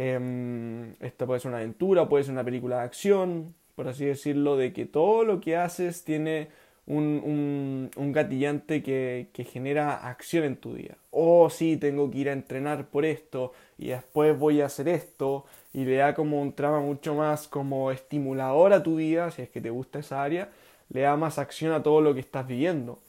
Eh, 0.00 0.94
esta 1.00 1.26
puede 1.26 1.40
ser 1.40 1.48
una 1.48 1.58
aventura, 1.58 2.08
puede 2.08 2.22
ser 2.22 2.32
una 2.32 2.44
película 2.44 2.76
de 2.76 2.82
acción, 2.82 3.56
por 3.74 3.88
así 3.88 4.04
decirlo, 4.04 4.56
de 4.56 4.72
que 4.72 4.86
todo 4.86 5.24
lo 5.24 5.40
que 5.40 5.56
haces 5.56 6.04
tiene 6.04 6.50
un, 6.86 7.90
un, 7.96 8.12
gatillante 8.12 8.80
que, 8.84 9.30
que, 9.32 9.42
genera 9.42 10.08
acción 10.08 10.44
en 10.44 10.56
tu 10.56 10.74
día. 10.74 10.96
Oh, 11.10 11.50
sí, 11.50 11.76
tengo 11.76 12.08
que 12.12 12.18
ir 12.18 12.28
a 12.28 12.32
entrenar 12.32 12.86
por 12.90 13.04
esto 13.04 13.52
y 13.76 13.88
después 13.88 14.38
voy 14.38 14.60
a 14.60 14.66
hacer 14.66 14.86
esto 14.88 15.46
y 15.72 15.84
le 15.84 15.96
da 15.96 16.14
como 16.14 16.40
un 16.40 16.52
trama 16.52 16.78
mucho 16.80 17.16
más 17.16 17.48
como 17.48 17.90
estimulador 17.90 18.72
a 18.74 18.84
tu 18.84 18.96
vida, 18.96 19.32
si 19.32 19.42
es 19.42 19.50
que 19.50 19.60
te 19.60 19.70
gusta 19.70 19.98
esa 19.98 20.22
área, 20.22 20.48
le 20.90 21.00
da 21.02 21.16
más 21.16 21.38
acción 21.40 21.72
a 21.72 21.82
todo 21.82 22.00
lo 22.00 22.14
que 22.14 22.20
estás 22.20 22.46
viviendo. 22.46 23.00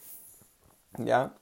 ¿Ya? 0.98 1.34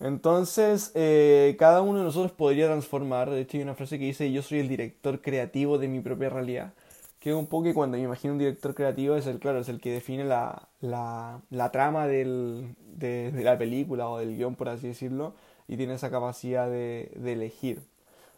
Entonces, 0.00 0.92
eh, 0.94 1.56
cada 1.58 1.80
uno 1.82 1.98
de 2.00 2.04
nosotros 2.04 2.32
podría 2.32 2.66
transformar. 2.66 3.30
De 3.30 3.40
hecho, 3.40 3.56
hay 3.56 3.62
una 3.62 3.74
frase 3.74 3.98
que 3.98 4.04
dice: 4.04 4.30
Yo 4.32 4.42
soy 4.42 4.58
el 4.60 4.68
director 4.68 5.20
creativo 5.22 5.78
de 5.78 5.88
mi 5.88 6.00
propia 6.00 6.28
realidad. 6.28 6.74
Que 7.18 7.34
un 7.34 7.46
poco 7.46 7.64
que 7.64 7.74
cuando 7.74 7.96
me 7.96 8.04
imagino 8.04 8.34
un 8.34 8.38
director 8.38 8.74
creativo 8.74 9.16
es 9.16 9.26
el, 9.26 9.38
claro, 9.40 9.60
es 9.60 9.68
el 9.68 9.80
que 9.80 9.90
define 9.92 10.24
la, 10.24 10.68
la, 10.80 11.40
la 11.50 11.72
trama 11.72 12.06
del, 12.06 12.74
de, 12.94 13.32
la 13.42 13.58
película 13.58 14.08
o 14.08 14.18
del 14.18 14.36
guion, 14.36 14.54
por 14.54 14.68
así 14.68 14.88
decirlo, 14.88 15.34
y 15.66 15.76
tiene 15.76 15.94
esa 15.94 16.10
capacidad 16.10 16.68
de, 16.70 17.10
de 17.16 17.32
elegir. 17.32 17.82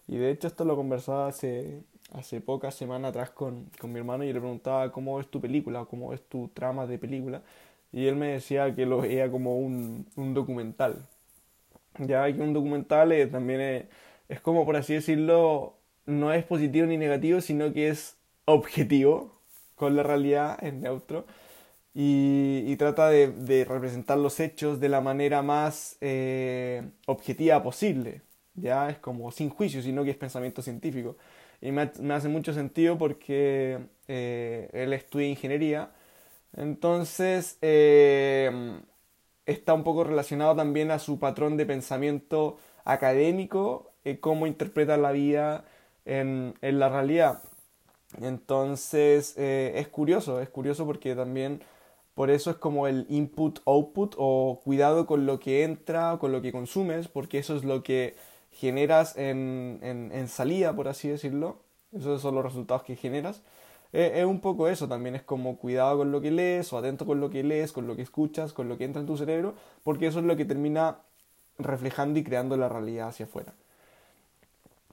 Y 0.09 0.17
de 0.19 0.31
hecho, 0.31 0.49
esto 0.49 0.65
lo 0.65 0.77
conversaba 0.77 1.29
hace, 1.29 1.83
hace 2.13 2.41
pocas 2.41 2.75
semanas 2.75 3.11
atrás 3.11 3.31
con, 3.31 3.67
con 3.81 3.93
mi 3.93 3.99
hermano 3.99 4.25
y 4.25 4.33
le 4.33 4.41
preguntaba 4.41 4.91
cómo 4.93 5.21
es 5.21 5.29
tu 5.29 5.41
película 5.41 5.85
cómo 5.87 6.13
es 6.15 6.23
tu 6.23 6.49
trama 6.49 6.87
de 6.87 6.99
película. 6.99 7.43
Y 7.93 8.07
él 8.07 8.17
me 8.17 8.29
decía 8.29 8.75
que 8.75 8.87
lo 8.87 9.01
veía 9.03 9.31
como 9.31 9.59
un, 9.59 10.07
un 10.17 10.35
documental 10.35 11.07
ya 11.99 12.33
que 12.33 12.41
un 12.41 12.53
documental 12.53 13.13
eh, 13.13 13.27
también 13.27 13.61
es, 13.61 13.85
es, 14.29 14.41
como, 14.41 14.65
por 14.65 14.77
así 14.77 14.95
decirlo, 14.95 15.79
no 16.07 16.33
es 16.33 16.45
positivo 16.45 16.87
ni 16.87 16.97
negativo, 16.97 17.41
sino 17.41 17.73
que 17.73 17.89
es 17.89 18.17
objetivo 18.45 19.41
con 19.75 19.97
la 19.97 20.03
realidad, 20.03 20.59
es 20.63 20.75
neutro. 20.75 21.27
Y, 21.95 22.65
y 22.67 22.77
trata 22.77 23.09
de, 23.09 23.33
de, 23.33 23.65
representar 23.65 24.19
los 24.19 24.39
hechos 24.41 24.81
de 24.81 24.89
la 24.89 25.01
manera 25.01 25.43
más 25.43 25.97
eh, 26.01 26.83
objetiva 27.07 27.63
posible. 27.63 28.23
Ya 28.55 28.91
es 28.91 28.99
como 28.99 29.31
sin 29.33 29.51
juicio, 29.51 29.83
sino 29.83 30.05
que 30.05 30.11
es 30.11 30.17
pensamiento 30.17 30.63
científico. 30.63 31.17
Y 31.61 31.73
me, 31.73 31.91
me 32.01 32.15
hace 32.15 32.29
mucho 32.29 32.53
sentido 32.53 32.99
porque 32.99 33.79
eh, 34.09 34.71
él 34.73 34.93
estudia 34.93 35.29
ingeniería. 35.29 35.91
Entonces, 36.57 37.59
eh, 37.63 38.81
está 39.49 39.73
un 39.73 39.83
poco 39.83 40.05
relacionado 40.05 40.55
también 40.55 40.91
a 40.91 40.99
su 40.99 41.19
patrón 41.19 41.57
de 41.57 41.65
pensamiento 41.67 42.59
académico, 42.85 43.91
eh, 44.05 44.21
cómo 44.21 44.47
interpreta 44.47 44.97
la 44.99 45.11
vida 45.11 45.65
en, 46.05 46.55
la 46.61 46.89
realidad. 46.91 47.43
Entonces 48.21 49.35
eh, 49.39 49.73
es 49.77 49.89
curioso, 49.89 50.41
es 50.41 50.51
curioso 50.51 50.85
porque 50.87 51.15
también 51.15 51.63
por 52.15 52.31
eso 52.31 52.51
es 52.51 52.57
como 52.57 52.87
el 52.87 53.07
input-output 53.09 54.15
o 54.19 54.61
cuidado 54.63 55.07
con 55.07 55.25
lo 55.25 55.41
que 55.41 55.65
entra, 55.65 56.19
con 56.19 56.33
lo 56.33 56.43
que 56.43 56.53
consumes, 56.53 57.09
porque 57.09 57.39
eso 57.39 57.57
es 57.57 57.65
lo 57.65 57.83
que 57.83 58.17
generas 58.53 59.17
en, 59.17 59.79
en, 59.83 60.13
en 60.13 60.29
salida, 60.29 60.75
por 60.77 60.89
así 60.89 61.09
decirlo. 61.09 61.59
Esos 61.97 62.21
son 62.21 62.35
los 62.35 62.45
resultados 62.45 62.83
que 62.83 62.97
generas 62.97 63.43
es, 63.93 64.25
un 64.25 64.41
poco 64.41 64.69
eso 64.69 64.89
también, 64.89 65.15
es 65.15 65.23
como 65.23 65.57
cuidado 65.59 65.99
con 65.99 66.13
lo 66.13 66.21
que 66.21 66.31
lees 66.31 66.73
o 66.73 66.79
atento 66.79 67.07
con 67.07 67.21
lo 67.21 67.31
que 67.31 67.43
lees, 67.43 67.73
con 67.73 67.87
lo 67.87 67.97
que 67.97 68.03
escuchas, 68.03 68.53
con 68.53 68.69
lo 68.69 68.77
que 68.77 68.85
entra 68.85 69.01
en 69.01 69.07
tu 69.07 69.17
cerebro, 69.17 69.55
porque 69.83 70.07
eso 70.07 70.19
es 70.19 70.25
lo 70.25 70.37
que 70.37 70.45
termina 70.45 70.99
reflejando 71.59 72.19
y 72.19 72.25
creando 72.25 72.57
la 72.57 72.69
realidad 72.69 73.09
hacia 73.09 73.27
afuera. 73.27 73.55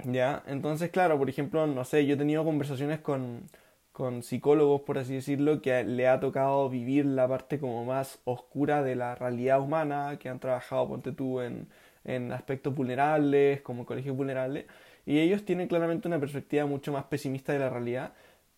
¿Ya? 0.03 0.43
Entonces, 0.47 0.91
claro, 0.91 1.17
por 1.17 1.29
ejemplo, 1.29 1.67
no 1.67 1.83
sé, 1.85 2.05
yo 2.05 2.15
he 2.15 2.17
tenido 2.17 2.43
conversaciones 2.43 2.99
con, 2.99 3.49
con 3.91 4.23
psicólogos, 4.23 4.81
por 4.81 4.97
así 4.97 5.15
decirlo, 5.15 5.61
que 5.61 5.83
le 5.83 6.07
ha 6.07 6.19
tocado 6.19 6.69
vivir 6.69 7.05
la 7.05 7.27
parte 7.27 7.59
como 7.59 7.85
más 7.85 8.19
oscura 8.25 8.83
de 8.83 8.95
la 8.95 9.15
realidad 9.15 9.61
humana, 9.61 10.17
que 10.19 10.29
han 10.29 10.39
trabajado, 10.39 10.87
ponte 10.87 11.11
tú, 11.13 11.39
en, 11.41 11.67
en 12.03 12.31
aspectos 12.31 12.75
vulnerables, 12.75 13.61
como 13.61 13.85
colegios 13.85 14.15
vulnerables, 14.15 14.65
y 15.05 15.19
ellos 15.19 15.45
tienen 15.45 15.67
claramente 15.67 16.07
una 16.07 16.19
perspectiva 16.19 16.65
mucho 16.65 16.91
más 16.91 17.05
pesimista 17.05 17.53
de 17.53 17.59
la 17.59 17.69
realidad, 17.69 18.13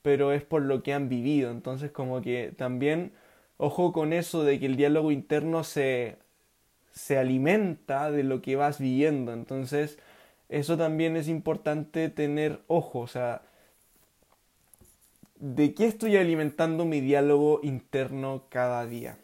pero 0.08 0.32
es 0.32 0.42
por 0.42 0.62
lo 0.62 0.84
que 0.84 0.94
han 0.94 1.10
vivido. 1.10 1.52
Entonces 1.52 1.92
como 1.92 2.22
que 2.22 2.54
también, 2.56 3.12
ojo 3.58 3.92
con 3.92 4.14
eso 4.14 4.46
de 4.46 4.58
que 4.58 4.66
el 4.66 4.78
diálogo 4.78 5.12
interno 5.12 5.66
se, 5.66 6.16
se 6.94 7.18
alimenta 7.18 8.10
de 8.12 8.24
lo 8.24 8.42
que 8.42 8.56
vas 8.56 8.80
viviendo. 8.80 9.34
Entonces 9.34 10.00
eso 10.48 10.78
también 10.78 11.18
es 11.18 11.28
importante 11.28 12.10
tener 12.10 12.62
ojo, 12.68 13.00
o 13.02 13.08
sea, 13.08 13.42
¿de 15.40 15.74
qué 15.74 15.86
estoy 15.88 16.16
alimentando 16.18 16.86
mi 16.86 17.02
diálogo 17.02 17.60
interno 17.64 18.44
cada 18.50 18.86
día? 18.86 19.18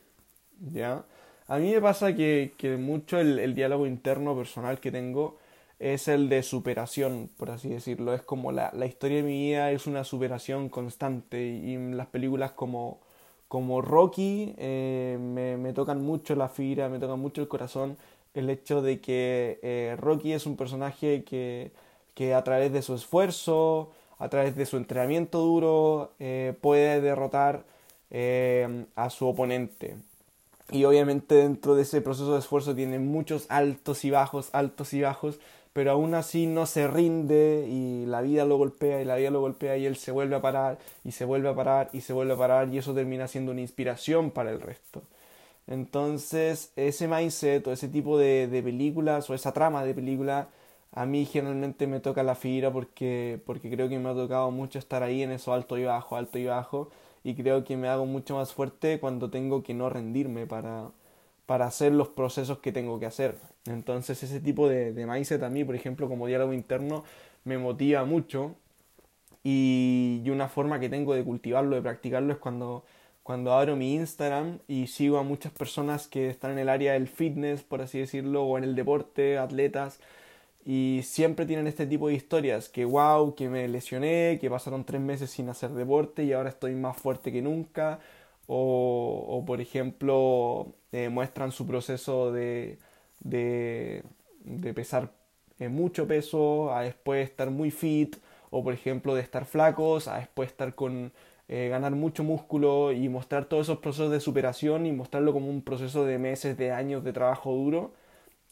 ¿Ya? 0.74 1.06
A 1.48 1.60
mí 1.60 1.72
me 1.72 1.82
pasa 1.82 2.16
que, 2.16 2.54
que 2.58 2.78
mucho 2.78 3.20
el, 3.20 3.40
el 3.40 3.56
diálogo 3.56 3.88
interno 3.88 4.36
personal 4.36 4.82
que 4.82 4.92
tengo 4.92 5.38
es 5.84 6.08
el 6.08 6.30
de 6.30 6.44
superación, 6.44 7.30
por 7.36 7.52
así 7.52 7.68
decirlo. 7.68 8.13
Es 8.13 8.22
como 8.22 8.54
la, 8.54 8.72
la 8.74 8.86
historia 8.86 9.18
de 9.18 9.24
mi 9.24 9.34
vida 9.34 9.72
es 9.72 9.86
una 9.86 10.06
superación 10.06 10.70
constante 10.70 11.46
y 11.46 11.78
las 11.94 12.08
películas 12.08 12.52
como, 12.54 13.02
como 13.50 13.82
Rocky 13.82 14.56
eh, 14.58 15.18
me, 15.20 15.58
me, 15.58 15.74
tocan 15.74 16.02
mucho 16.02 16.36
la 16.36 16.48
fibra, 16.48 16.88
me 16.88 17.00
tocan 17.00 17.20
mucho 17.20 17.42
el 17.42 17.50
corazón. 17.50 17.98
El 18.34 18.50
hecho 18.50 18.82
de 18.82 19.02
que 19.02 19.60
eh, 19.62 19.98
Rocky 20.00 20.32
es 20.32 20.46
un 20.46 20.56
personaje 20.56 21.25
que, 21.25 21.72
que, 22.16 22.34
a 22.34 22.44
través 22.46 22.72
de 22.72 22.82
su 22.82 22.96
esfuerzo, 22.96 23.92
a 24.20 24.30
través 24.30 24.56
de 24.56 24.66
su 24.66 24.78
entrenamiento 24.78 25.40
duro, 25.40 26.13
eh, 26.20 26.54
puede 26.62 27.02
derrotar 27.02 27.66
a 28.96 29.10
su 29.10 29.28
oponente. 29.28 29.96
Y 30.72 30.86
obviamente 30.86 31.36
dentro 31.36 31.75
de 31.75 31.82
ese 31.82 32.00
proceso 32.02 32.34
de 32.34 32.40
esfuerzo 32.40 32.75
tiene 32.75 33.00
muchos 33.00 33.48
altos 33.50 34.06
y 34.06 34.12
bajos, 34.12 34.50
altos 34.54 34.94
y 34.94 35.02
bajos, 35.02 35.40
pero 35.74 35.92
aún 35.92 36.13
así 36.15 36.46
no 36.48 36.65
se 36.68 36.88
rinde 36.88 37.68
y 37.70 38.06
la 38.06 38.22
vida 38.22 38.46
lo 38.46 38.58
golpea 38.58 39.01
y 39.01 39.06
la 39.06 39.15
vida 39.15 39.32
lo 39.32 39.42
golpea 39.42 39.77
y 39.77 39.86
él 39.86 39.98
se 39.98 40.12
vuelve 40.12 40.36
a 40.36 40.42
parar 40.42 40.77
y 41.03 41.12
se 41.12 41.25
vuelve 41.25 41.50
a 41.50 41.56
parar 41.56 41.89
y 41.94 42.01
se 42.01 42.13
vuelve 42.13 42.34
a 42.34 42.38
parar 42.38 42.70
y 42.74 42.77
eso 42.77 42.94
termina 42.94 43.27
siendo 43.27 43.51
una 43.51 43.62
inspiración 43.62 44.32
para 44.32 44.51
el 44.51 44.62
resto. 44.62 45.01
Entonces 45.68 46.72
ese 46.75 47.08
mindset 47.08 47.65
o 47.68 47.72
ese 47.74 47.88
tipo 47.89 48.18
de, 48.18 48.48
películas 48.63 49.30
o 49.30 49.34
esa 49.34 49.53
trama 49.53 49.84
de 49.86 49.94
película 49.94 50.50
a 50.92 51.06
mí 51.06 51.25
generalmente 51.25 51.88
me 51.88 52.00
toca 52.00 52.24
la 52.24 52.36
fibra 52.36 52.72
porque, 52.72 53.42
porque 53.46 53.70
creo 53.72 53.89
que 53.89 54.00
me 54.00 54.10
ha 54.10 54.13
tocado 54.13 54.51
mucho 54.51 54.80
estar 54.80 55.03
ahí 55.03 55.24
en 55.24 55.32
eso 55.32 55.53
alto 55.53 55.77
y 55.77 55.86
bajo, 55.86 56.15
alto 56.18 56.38
y 56.38 56.46
bajo 56.46 56.89
y 57.24 57.36
creo 57.36 57.63
que 57.63 57.77
me 57.77 57.88
hago 57.89 58.06
mucho 58.06 58.36
más 58.36 58.53
fuerte 58.53 59.00
cuando 59.00 59.30
tengo 59.30 59.63
que 59.63 59.74
no 59.74 59.89
rendirme 59.89 60.46
para, 60.48 60.92
para 61.46 61.65
hacer 61.68 61.94
los 61.94 62.10
procesos 62.10 62.60
que 62.60 62.72
tengo 62.72 63.00
que 63.00 63.06
hacer. 63.08 63.53
Entonces 63.65 64.22
ese 64.24 64.39
tipo 64.39 64.67
de, 64.67 64.93
de 64.93 65.05
mindset 65.05 65.41
a 65.43 65.50
mí, 65.50 65.63
por 65.63 65.75
ejemplo, 65.75 66.10
como 66.10 66.27
diálogo 66.27 66.53
interno, 66.53 67.03
me 67.46 67.58
motiva 67.58 68.05
mucho. 68.05 68.55
Y, 69.43 70.22
y, 70.25 70.29
una 70.29 70.48
forma 70.50 70.79
que 70.79 70.89
tengo 70.89 71.13
de 71.13 71.24
cultivarlo, 71.24 71.75
de 71.75 71.82
practicarlo 71.82 72.34
es 72.34 72.39
cuando, 72.39 72.86
cuando 73.24 73.53
abro 73.53 73.75
mi 73.75 73.96
Instagram 73.96 74.60
y 74.67 74.88
sigo 74.88 75.17
a 75.17 75.24
muchas 75.24 75.51
personas 75.51 76.08
que 76.08 76.29
están 76.29 76.51
en 76.51 76.60
el 76.60 76.70
área 76.70 76.93
del 76.93 77.08
fitness, 77.08 77.63
por 77.63 77.82
así 77.82 78.00
decirlo, 78.00 78.43
o 78.43 78.58
en 78.58 78.63
el 78.63 78.75
deporte, 78.75 79.38
atletas, 79.38 80.00
y 80.65 81.01
siempre 81.03 81.46
tienen 81.46 81.67
este 81.67 81.86
tipo 81.88 82.08
de 82.08 82.15
historias, 82.15 82.70
que 82.70 82.86
wow, 82.86 83.36
que 83.36 83.50
me 83.50 83.67
lesioné, 83.67 84.38
que 84.39 84.50
pasaron 84.50 84.86
tres 84.86 85.01
meses 85.01 85.29
sin 85.32 85.50
hacer 85.50 85.72
deporte 85.72 86.24
y 86.24 86.34
ahora 86.34 86.50
estoy 86.50 86.75
más 86.75 86.98
fuerte 86.98 87.32
que 87.32 87.41
nunca, 87.41 88.00
o, 88.48 89.43
por 89.46 89.62
ejemplo 89.62 90.74
eh, 90.91 91.10
muestran 91.10 91.51
su 91.51 91.65
proceso 91.67 92.32
de, 92.32 92.77
de, 93.24 94.03
pesar 94.75 95.12
eh, 95.60 95.70
mucho 95.70 96.08
peso, 96.08 96.74
a 96.74 96.84
después 96.84 97.30
estar 97.30 97.50
muy 97.51 97.72
fit, 97.72 98.18
o 98.51 98.63
por 98.63 98.74
ejemplo 98.74 99.15
de 99.15 99.22
estar 99.22 99.46
flacos, 99.46 100.08
a 100.08 100.18
después 100.18 100.50
estar 100.50 100.75
con 100.75 101.12
eh, 101.48 101.70
ganar 101.70 101.94
mucho 101.94 102.24
músculo 102.24 102.92
y 102.92 103.10
mostrar 103.10 103.46
todos 103.46 103.68
esos 103.68 103.80
procesos 103.80 104.12
de 104.12 104.20
superación 104.20 104.86
y 104.86 104.92
mostrarlo 104.92 105.34
como 105.34 105.50
un 105.50 105.62
proceso 105.63 106.06
de 106.06 106.18
meses, 106.20 106.58
de 106.58 106.72
años 106.72 107.03
de 107.03 107.13
trabajo 107.13 107.53
duro 107.53 107.94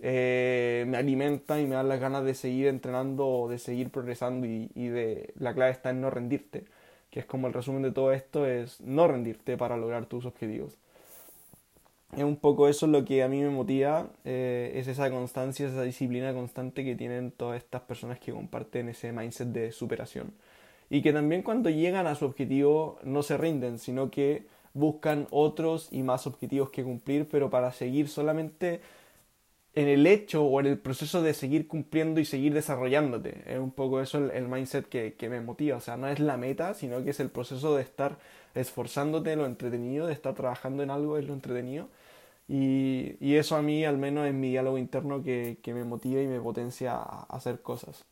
eh, 0.01 0.85
me 0.87 0.97
alimenta 0.97 1.59
y 1.59 1.65
me 1.67 1.75
da 1.75 1.83
las 1.83 1.99
ganas 1.99 2.23
de 2.25 2.33
seguir 2.33 2.67
entrenando, 2.67 3.47
de 3.49 3.59
seguir 3.59 3.91
progresando 3.91 4.47
y, 4.47 4.67
de 4.89 5.33
la 5.37 5.53
clave 5.53 5.71
está 5.71 5.91
en 5.91 6.01
no 6.01 6.09
rendirte, 6.09 6.65
que 7.11 7.19
es 7.19 7.25
como 7.25 7.47
el 7.47 7.53
resumen 7.53 7.83
de 7.83 7.91
todo 7.91 8.11
esto, 8.13 8.47
es 8.47 8.81
no 8.81 9.07
rendirte 9.07 9.57
para 9.57 9.77
lograr 9.77 10.07
tus 10.07 10.25
objetivos. 10.25 10.77
Es 12.15 12.23
un 12.23 12.35
poco 12.35 12.67
eso 12.67 12.87
lo 12.87 13.05
que 13.05 13.23
a 13.23 13.29
mí 13.29 13.41
me 13.41 13.49
motiva, 13.49 14.09
eh, 14.25 14.73
es 14.75 14.87
esa 14.87 15.09
constancia, 15.09 15.67
esa 15.67 15.83
disciplina 15.83 16.33
constante 16.33 16.83
que 16.83 16.95
tienen 16.95 17.31
todas 17.31 17.57
estas 17.57 17.81
personas 17.83 18.19
que 18.19 18.33
comparten 18.33 18.89
ese 18.89 19.13
mindset 19.13 19.47
de 19.47 19.71
superación. 19.71 20.33
Y 20.89 21.01
que 21.01 21.13
también 21.13 21.41
cuando 21.41 21.69
llegan 21.69 22.07
a 22.07 22.15
su 22.15 22.25
objetivo 22.25 22.99
no 23.03 23.23
se 23.23 23.37
rinden, 23.37 23.79
sino 23.79 24.11
que 24.11 24.45
buscan 24.73 25.27
otros 25.31 25.87
y 25.91 26.03
más 26.03 26.27
objetivos 26.27 26.69
que 26.69 26.83
cumplir, 26.83 27.29
pero 27.29 27.49
para 27.49 27.71
seguir 27.71 28.09
solamente 28.09 28.81
en 29.73 29.87
el 29.87 30.05
hecho 30.07 30.43
o 30.43 30.59
en 30.59 30.65
el 30.65 30.77
proceso 30.77 31.21
de 31.21 31.33
seguir 31.33 31.67
cumpliendo 31.67 32.19
y 32.19 32.25
seguir 32.25 32.53
desarrollándote. 32.53 33.43
Es 33.47 33.59
un 33.59 33.71
poco 33.71 34.01
eso 34.01 34.17
el, 34.17 34.47
mindset 34.47 34.87
que, 34.87 35.13
que, 35.13 35.29
me 35.29 35.41
motiva. 35.41 35.77
O 35.77 35.81
sea, 35.81 35.97
no 35.97 36.07
es 36.07 36.19
la 36.19 36.37
meta, 36.37 36.73
sino 36.73 37.03
que 37.03 37.11
es 37.11 37.19
el 37.19 37.29
proceso 37.29 37.75
de 37.75 37.83
estar 37.83 38.17
esforzándote, 38.55 39.35
lo 39.35 39.45
entretenido, 39.45 40.07
de 40.07 40.13
estar 40.13 40.35
trabajando 40.35 40.83
en 40.83 40.91
algo, 40.91 41.17
es 41.17 41.25
lo 41.27 41.33
entretenido. 41.33 41.87
Y, 42.47 43.15
y 43.21 43.35
eso 43.35 43.55
a 43.55 43.61
mí, 43.61 43.85
al 43.85 43.97
menos 43.97 44.27
en 44.27 44.39
mi 44.41 44.49
diálogo 44.49 44.77
interno, 44.77 45.23
que, 45.23 45.57
que 45.63 45.73
me 45.73 45.85
motiva 45.85 46.21
y 46.21 46.27
me 46.27 46.39
potencia 46.41 46.95
a 46.95 47.25
hacer 47.29 47.61
cosas. 47.61 48.05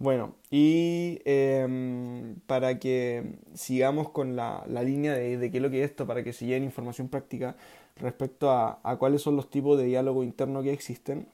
Bueno, 0.00 0.34
y 0.50 1.20
em, 1.26 2.36
para 2.46 2.78
que 2.78 3.34
sigamos 3.54 4.08
con 4.08 4.34
la, 4.34 4.64
la 4.66 4.82
línea 4.82 5.12
de, 5.12 5.50
qué 5.50 5.58
es 5.58 5.62
lo 5.62 5.70
que 5.70 5.84
es 5.84 5.90
esto, 5.90 6.06
para 6.06 6.24
que 6.24 6.32
se 6.32 6.46
información 6.56 7.08
práctica, 7.10 7.54
respecto 7.96 8.50
a, 8.50 8.96
cuáles 8.98 9.22
son 9.22 9.36
los 9.36 9.50
tipos 9.50 9.78
de 9.78 9.84
diálogo 9.84 10.22
interno 10.22 10.62
que 10.62 10.72
existen. 10.72 11.28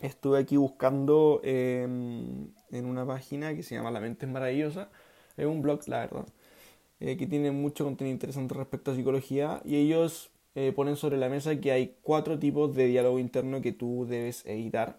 Estuve 0.00 0.38
aquí 0.38 0.56
buscando 0.56 1.40
em, 1.44 2.48
en 2.70 2.86
una 2.86 3.06
página 3.06 3.54
que 3.54 3.62
se 3.62 3.74
llama 3.74 3.90
La 3.90 4.00
Mente 4.00 4.26
es 4.26 4.32
Maravillosa. 4.32 4.88
Es 5.36 5.46
un 5.46 5.62
blog, 5.62 5.80
la 5.86 6.00
verdad, 6.00 6.26
eh, 7.00 7.16
que 7.16 7.26
tiene 7.26 7.50
mucho 7.52 7.84
contenido 7.84 8.12
interesante 8.12 8.54
respecto 8.54 8.90
a 8.90 8.94
psicología. 8.94 9.60
Y 9.64 9.76
ellos 9.76 10.30
eh, 10.54 10.72
ponen 10.74 10.96
sobre 10.96 11.16
la 11.16 11.28
mesa 11.28 11.60
que 11.60 11.72
hay 11.72 11.96
cuatro 12.02 12.38
tipos 12.38 12.74
de 12.74 12.86
diálogo 12.86 13.18
interno 13.18 13.62
que 13.62 13.72
tú 13.72 14.06
debes 14.08 14.44
evitar. 14.46 14.98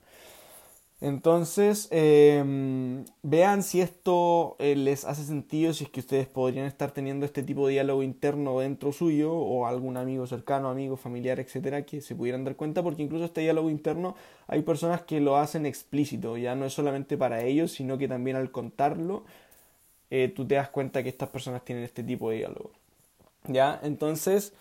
Entonces, 1.04 1.90
em, 1.92 3.04
vean 3.24 3.62
si 3.62 3.82
esto 3.82 4.56
eh, 4.58 4.74
les 4.78 5.04
hace 5.04 5.26
sentido, 5.26 5.74
si 5.74 5.84
es 5.84 5.90
que 5.90 6.00
ustedes 6.00 6.28
podrían 6.28 6.66
estar 6.66 6.92
teniendo 6.92 7.26
este 7.26 7.44
tipo 7.44 7.68
de 7.68 7.74
diálogo 7.74 8.04
interno 8.04 8.62
dentro 8.62 8.94
suyo 8.94 9.34
o 9.34 9.68
algún 9.68 9.98
amigo 9.98 10.26
cercano, 10.28 10.70
amigo, 10.70 10.96
familiar, 10.96 11.42
etcétera, 11.42 11.86
que 11.86 12.00
se 12.00 12.16
pudieran 12.16 12.46
dar 12.46 12.56
cuenta, 12.56 12.82
porque 12.84 13.04
incluso 13.04 13.26
este 13.26 13.42
diálogo 13.42 13.70
interno 13.70 14.16
hay 14.48 14.62
personas 14.62 15.02
que 15.02 15.20
lo 15.20 15.36
hacen 15.36 15.66
explícito, 15.66 16.38
ya 16.38 16.56
no 16.56 16.66
es 16.66 16.72
solamente 16.74 17.18
para 17.18 17.44
ellos, 17.44 17.74
sino 17.74 17.98
que 17.98 18.08
también 18.08 18.38
al 18.38 18.50
contarlo, 18.52 19.26
eh, 20.10 20.32
tú 20.34 20.48
te 20.48 20.56
das 20.56 20.70
cuenta 20.70 21.04
que 21.04 21.10
estas 21.10 21.28
personas 21.28 21.66
tienen 21.66 21.84
este 21.84 22.04
tipo 22.04 22.30
de 22.30 22.38
diálogo. 22.38 22.72
¿Ya? 23.48 23.78
Entonces, 23.84 24.54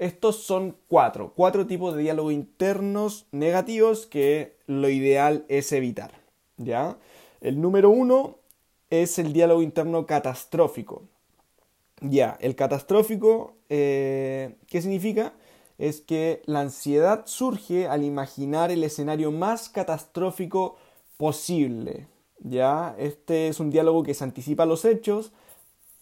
estos 0.00 0.44
son 0.44 0.78
cuatro, 0.88 1.34
cuatro 1.36 1.66
tipos 1.66 1.94
de 1.94 2.00
diálogo 2.00 2.30
internos 2.30 3.26
negativos 3.32 4.06
que 4.06 4.56
lo 4.66 4.88
ideal 4.88 5.44
es 5.48 5.72
evitar. 5.72 6.12
¿Ya? 6.56 6.96
El 7.42 7.60
número 7.60 7.90
uno 7.90 8.38
es 8.88 9.18
el 9.18 9.34
diálogo 9.34 9.60
interno 9.60 10.06
catastrófico. 10.06 11.02
Ya, 12.00 12.38
el 12.40 12.56
catastrófico, 12.56 13.56
eh, 13.68 14.56
¿qué 14.68 14.80
significa? 14.80 15.34
Es 15.76 16.00
que 16.00 16.40
la 16.46 16.60
ansiedad 16.60 17.26
surge 17.26 17.86
al 17.86 18.02
imaginar 18.02 18.70
el 18.70 18.82
escenario 18.84 19.30
más 19.30 19.68
catastrófico 19.68 20.78
posible. 21.18 22.06
Ya, 22.38 22.94
este 22.98 23.48
es 23.48 23.60
un 23.60 23.68
diálogo 23.68 24.02
que 24.02 24.14
se 24.14 24.24
anticipa 24.24 24.62
a 24.62 24.66
los 24.66 24.86
hechos, 24.86 25.32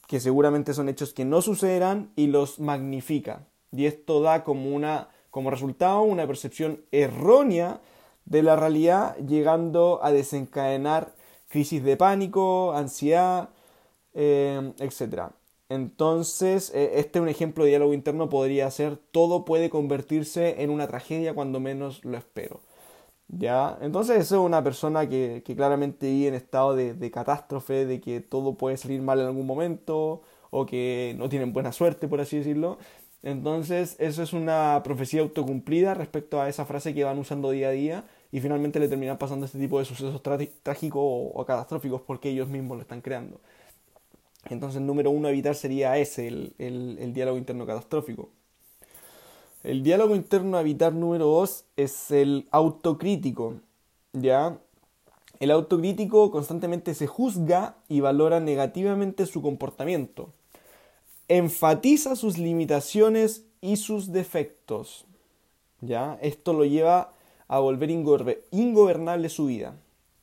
que 0.07 0.21
seguramente 0.21 0.73
son 0.73 0.89
hechos 0.89 1.13
que 1.13 1.25
no 1.25 1.43
sucederán 1.43 2.13
y 2.15 2.29
los 2.29 2.61
magnifica 2.61 3.49
y 3.73 3.87
esto 3.87 4.21
da 4.21 4.45
como, 4.45 4.75
una, 4.75 5.09
como 5.31 5.51
resultado 5.51 6.03
una 6.03 6.27
percepción 6.27 6.83
errónea 6.91 7.81
de 8.25 8.43
la 8.43 8.57
realidad, 8.57 9.17
llegando 9.19 10.01
a 10.03 10.13
desencadenar 10.13 11.15
crisis 11.49 11.83
de 11.83 11.97
pánico, 11.97 12.73
ansiedad, 12.75 13.51
eh, 14.15 14.73
etc. 14.79 15.33
Entonces, 15.69 16.73
eh, 16.75 16.93
este 16.97 17.19
es 17.19 17.23
un 17.23 17.29
ejemplo 17.29 17.65
de 17.65 17.71
diálogo 17.71 17.95
interno, 17.95 18.29
podría 18.29 18.71
ser 18.71 18.97
todo 18.97 19.45
puede 19.45 19.71
convertirse 19.71 20.63
en 20.63 20.71
una 20.71 20.89
tragedia 20.89 21.35
cuando 21.35 21.61
menos 21.61 22.05
lo 22.05 22.17
espero. 22.19 22.61
¿Ya? 23.29 23.79
Entonces, 23.83 24.19
eso 24.19 24.37
es 24.37 24.47
una 24.47 24.65
persona 24.65 25.09
que, 25.09 25.43
claramente 25.57 26.07
vive 26.07 26.29
en 26.29 26.35
estado 26.35 26.75
de, 26.75 26.95
de, 26.95 27.11
catástrofe, 27.11 27.85
de 27.87 28.01
que 28.01 28.21
todo 28.21 28.55
puede 28.55 28.77
salir 28.79 29.03
mal 29.03 29.21
en 29.21 29.27
algún 29.27 29.47
momento, 29.47 30.23
o 30.51 30.67
que 30.67 31.15
no 31.19 31.29
tienen 31.29 31.53
buena 31.53 31.73
suerte, 31.73 32.09
por 32.09 32.21
así 32.21 32.39
decirlo. 32.39 32.79
Entonces, 33.23 33.97
eso 33.99 34.23
es 34.23 34.33
una 34.33 34.81
profecía 34.85 35.23
autocumplida 35.23 35.95
respecto 35.95 36.41
a 36.41 36.49
esa 36.49 36.65
frase 36.65 36.95
que 36.95 37.05
van 37.05 37.19
usando 37.19 37.51
día 37.51 37.69
a 37.69 37.73
día 37.73 38.05
y 38.31 38.41
finalmente 38.41 38.79
le 38.79 38.89
terminan 38.89 39.19
pasando 39.19 39.47
este 39.47 39.59
tipo 39.59 39.79
de 39.79 39.85
sucesos 39.85 40.23
trágicos 40.63 41.03
o, 41.03 41.45
catastróficos 41.45 42.01
porque 42.03 42.31
ellos 42.31 42.49
mismos 42.49 42.77
lo 42.77 42.83
están 42.83 43.01
creando. 43.01 43.41
Entonces, 44.49 44.81
número 44.81 45.11
uno 45.11 45.29
evitar 45.29 45.57
sería 45.57 45.99
ese, 45.99 46.29
el, 46.29 46.55
el, 46.59 47.13
diálogo 47.13 47.39
interno 47.39 47.67
catastrófico. 47.67 48.31
El 49.65 49.83
diálogo 49.83 50.15
interno 50.15 50.59
evitar 50.61 50.93
número 50.93 51.27
dos 51.27 51.65
es 51.77 52.11
el 52.13 52.47
autocrítico. 52.53 53.57
¿Ya? 54.13 54.59
El 55.41 55.51
autocrítico 55.51 56.31
constantemente 56.31 56.95
se 56.95 57.07
juzga 57.07 57.77
y 57.89 58.01
valora 58.01 58.41
negativamente 58.41 59.27
su 59.27 59.43
comportamiento 59.43 60.33
enfatiza 61.29 62.17
sus 62.17 62.39
limitaciones 62.39 63.45
y 63.61 63.77
sus 63.77 64.13
defectos. 64.13 65.07
¿Ya? 65.81 66.19
Esto 66.23 66.53
lo 66.53 66.65
lleva 66.65 67.13
a 67.47 67.59
volver 67.61 67.91
ingobernable 67.91 69.29
su 69.29 69.47
vida. 69.47 69.77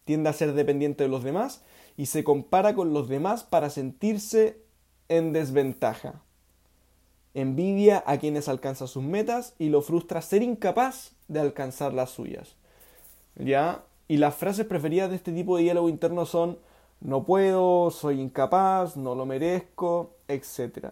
Tiende 0.03 0.29
a 0.29 0.33
ser 0.33 0.53
dependiente 0.53 1.03
de 1.03 1.09
los 1.09 1.23
demás 1.23 1.63
y 1.97 2.07
se 2.07 2.23
compara 2.23 2.75
con 2.75 2.93
los 2.93 3.07
demás 3.07 3.43
para 3.43 3.69
sentirse 3.69 4.59
en 5.07 5.33
desventaja. 5.33 6.21
Envidia 7.33 8.03
a 8.05 8.17
quienes 8.17 8.47
alcanzan 8.47 8.87
sus 8.87 9.03
metas 9.03 9.53
y 9.59 9.69
lo 9.69 9.81
frustra 9.81 10.21
ser 10.21 10.41
incapaz 10.43 11.11
de 11.27 11.39
alcanzar 11.39 11.93
las 11.93 12.11
suyas. 12.11 12.55
¿Ya? 13.35 13.83
Y 14.07 14.17
las 14.17 14.35
frases 14.35 14.65
preferidas 14.65 15.09
de 15.09 15.15
este 15.15 15.31
tipo 15.31 15.57
de 15.57 15.63
diálogo 15.63 15.89
interno 15.89 16.25
son 16.25 16.59
no 17.01 17.23
puedo, 17.23 17.91
soy 17.91 18.19
incapaz, 18.19 18.97
no 18.97 19.15
lo 19.15 19.25
merezco, 19.25 20.11
etc. 20.27 20.89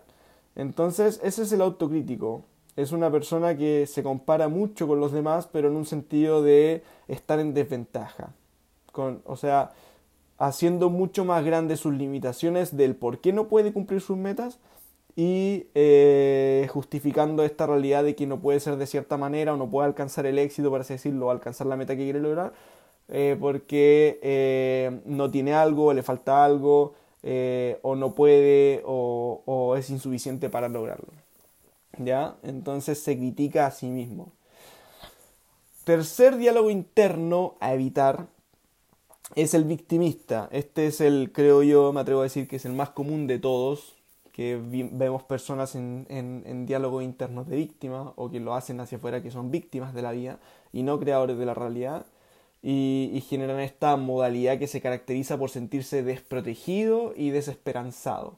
Entonces, 0.56 1.20
ese 1.24 1.44
es 1.44 1.52
el 1.52 1.62
autocrítico. 1.62 2.44
Es 2.76 2.92
una 2.92 3.12
persona 3.12 3.56
que 3.56 3.86
se 3.86 4.04
compara 4.04 4.48
mucho 4.48 4.88
con 4.88 5.00
los 5.00 5.12
demás, 5.12 5.48
pero 5.52 5.70
en 5.70 5.76
un 5.76 5.86
sentido 5.86 6.42
de 6.42 6.84
estar 7.08 7.40
en 7.40 7.54
desventaja. 7.54 8.34
O 9.26 9.36
sea, 9.36 9.72
haciendo 10.38 10.90
mucho 10.90 11.26
más 11.26 11.44
grandes 11.44 11.80
sus 11.80 11.94
limitaciones 11.94 12.76
del 12.76 12.96
por 12.96 13.20
qué 13.20 13.34
no 13.34 13.48
puede 13.48 13.74
cumplir 13.74 14.02
sus 14.02 14.18
metas 14.18 14.60
y 15.16 15.68
eh, 15.76 16.68
justificando 16.72 17.44
esta 17.44 17.68
realidad 17.68 18.04
de 18.04 18.16
que 18.16 18.26
no 18.26 18.40
puede 18.40 18.60
ser 18.60 18.78
de 18.78 18.88
cierta 18.88 19.18
manera 19.18 19.54
o 19.54 19.58
no 19.58 19.70
puede 19.70 19.88
alcanzar 19.88 20.26
el 20.26 20.40
éxito, 20.40 20.70
por 20.70 20.82
así 20.82 20.94
decirlo, 20.94 21.28
o 21.28 21.32
alcanzar 21.32 21.68
la 21.68 21.78
meta 21.78 21.96
que 21.96 22.04
quiere 22.04 22.20
lograr, 22.20 22.54
eh, 23.16 23.38
porque 23.40 24.20
eh, 24.24 25.02
no 25.06 25.30
tiene 25.30 25.54
algo, 25.54 25.94
le 25.94 26.02
falta 26.02 26.44
algo, 26.44 26.96
eh, 27.22 27.78
o 27.84 27.96
no 27.96 28.16
puede 28.16 28.82
o, 28.86 29.76
es 29.78 29.92
insuficiente 29.92 30.50
para 30.50 30.68
lograrlo. 30.68 31.10
¿Ya? 32.00 32.38
Entonces 32.42 32.98
se 32.98 33.16
critica 33.16 33.68
a 33.68 33.72
sí 33.72 33.86
mismo. 33.86 34.32
Tercer 35.84 36.38
diálogo 36.38 36.72
interno 36.72 37.54
a 37.60 37.76
evitar 37.76 38.26
es 39.36 39.54
el 39.54 39.66
victimista. 39.66 40.50
Este 40.52 40.88
es 40.88 41.00
el, 41.00 41.32
creo 41.32 41.62
yo, 41.62 41.94
me 41.94 42.00
atrevo 42.00 42.22
a 42.22 42.24
decir 42.24 42.48
que 42.48 42.56
es 42.56 42.66
el 42.66 42.74
más 42.74 42.90
común 42.90 43.28
de 43.28 43.38
todos, 43.38 43.94
que 44.32 44.60
vemos 44.60 45.22
personas 45.22 45.76
en, 45.76 46.08
en, 46.10 46.42
en 46.48 46.66
diálogo 46.66 47.04
interno 47.04 47.44
de 47.44 47.58
víctimas 47.58 48.12
o 48.16 48.32
que 48.32 48.40
lo 48.40 48.56
hacen 48.56 48.80
hacia 48.80 48.98
afuera, 48.98 49.22
que 49.22 49.30
son 49.30 49.52
víctimas 49.52 49.94
de 49.94 50.02
la 50.02 50.14
vida 50.14 50.40
y 50.72 50.82
no 50.82 51.00
creadores 51.00 51.38
de 51.38 51.46
la 51.46 51.54
realidad 51.54 52.08
y, 52.64 53.22
generan 53.28 53.60
esta 53.60 53.98
modalidad 53.98 54.58
que 54.58 54.68
se 54.68 54.80
caracteriza 54.80 55.38
por 55.38 55.50
sentirse 55.50 56.02
desprotegido 56.02 57.14
y 57.16 57.30
desesperanzado. 57.32 58.38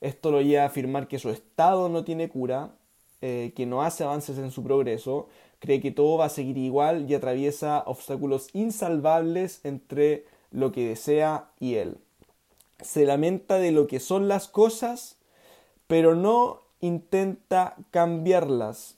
Esto 0.00 0.32
lo 0.32 0.42
lleva 0.42 0.64
a 0.64 0.66
afirmar 0.66 1.06
que 1.06 1.20
su 1.20 1.30
estado 1.30 1.88
no 1.88 2.02
tiene 2.02 2.28
cura, 2.28 2.72
eh, 3.20 3.52
que 3.54 3.64
no 3.64 3.82
hace 3.82 4.02
avances 4.02 4.36
en 4.36 4.50
su 4.50 4.64
progreso, 4.64 5.28
cree 5.60 5.80
que 5.80 5.92
todo 5.92 6.18
va 6.18 6.24
a 6.24 6.28
seguir 6.28 6.58
igual 6.58 7.08
y 7.08 7.14
atraviesa 7.14 7.84
obstáculos 7.86 8.48
insalvables 8.52 9.60
entre 9.62 10.26
lo 10.50 10.72
que 10.72 10.88
desea 10.88 11.48
y 11.60 11.74
él. 11.76 11.98
Se 12.80 13.06
lamenta 13.06 13.58
de 13.58 13.70
lo 13.70 13.86
que 13.86 14.00
son 14.00 14.26
las 14.26 14.48
cosas, 14.48 15.18
pero 15.86 16.16
no 16.16 16.62
intenta 16.80 17.76
cambiarlas. 17.92 18.96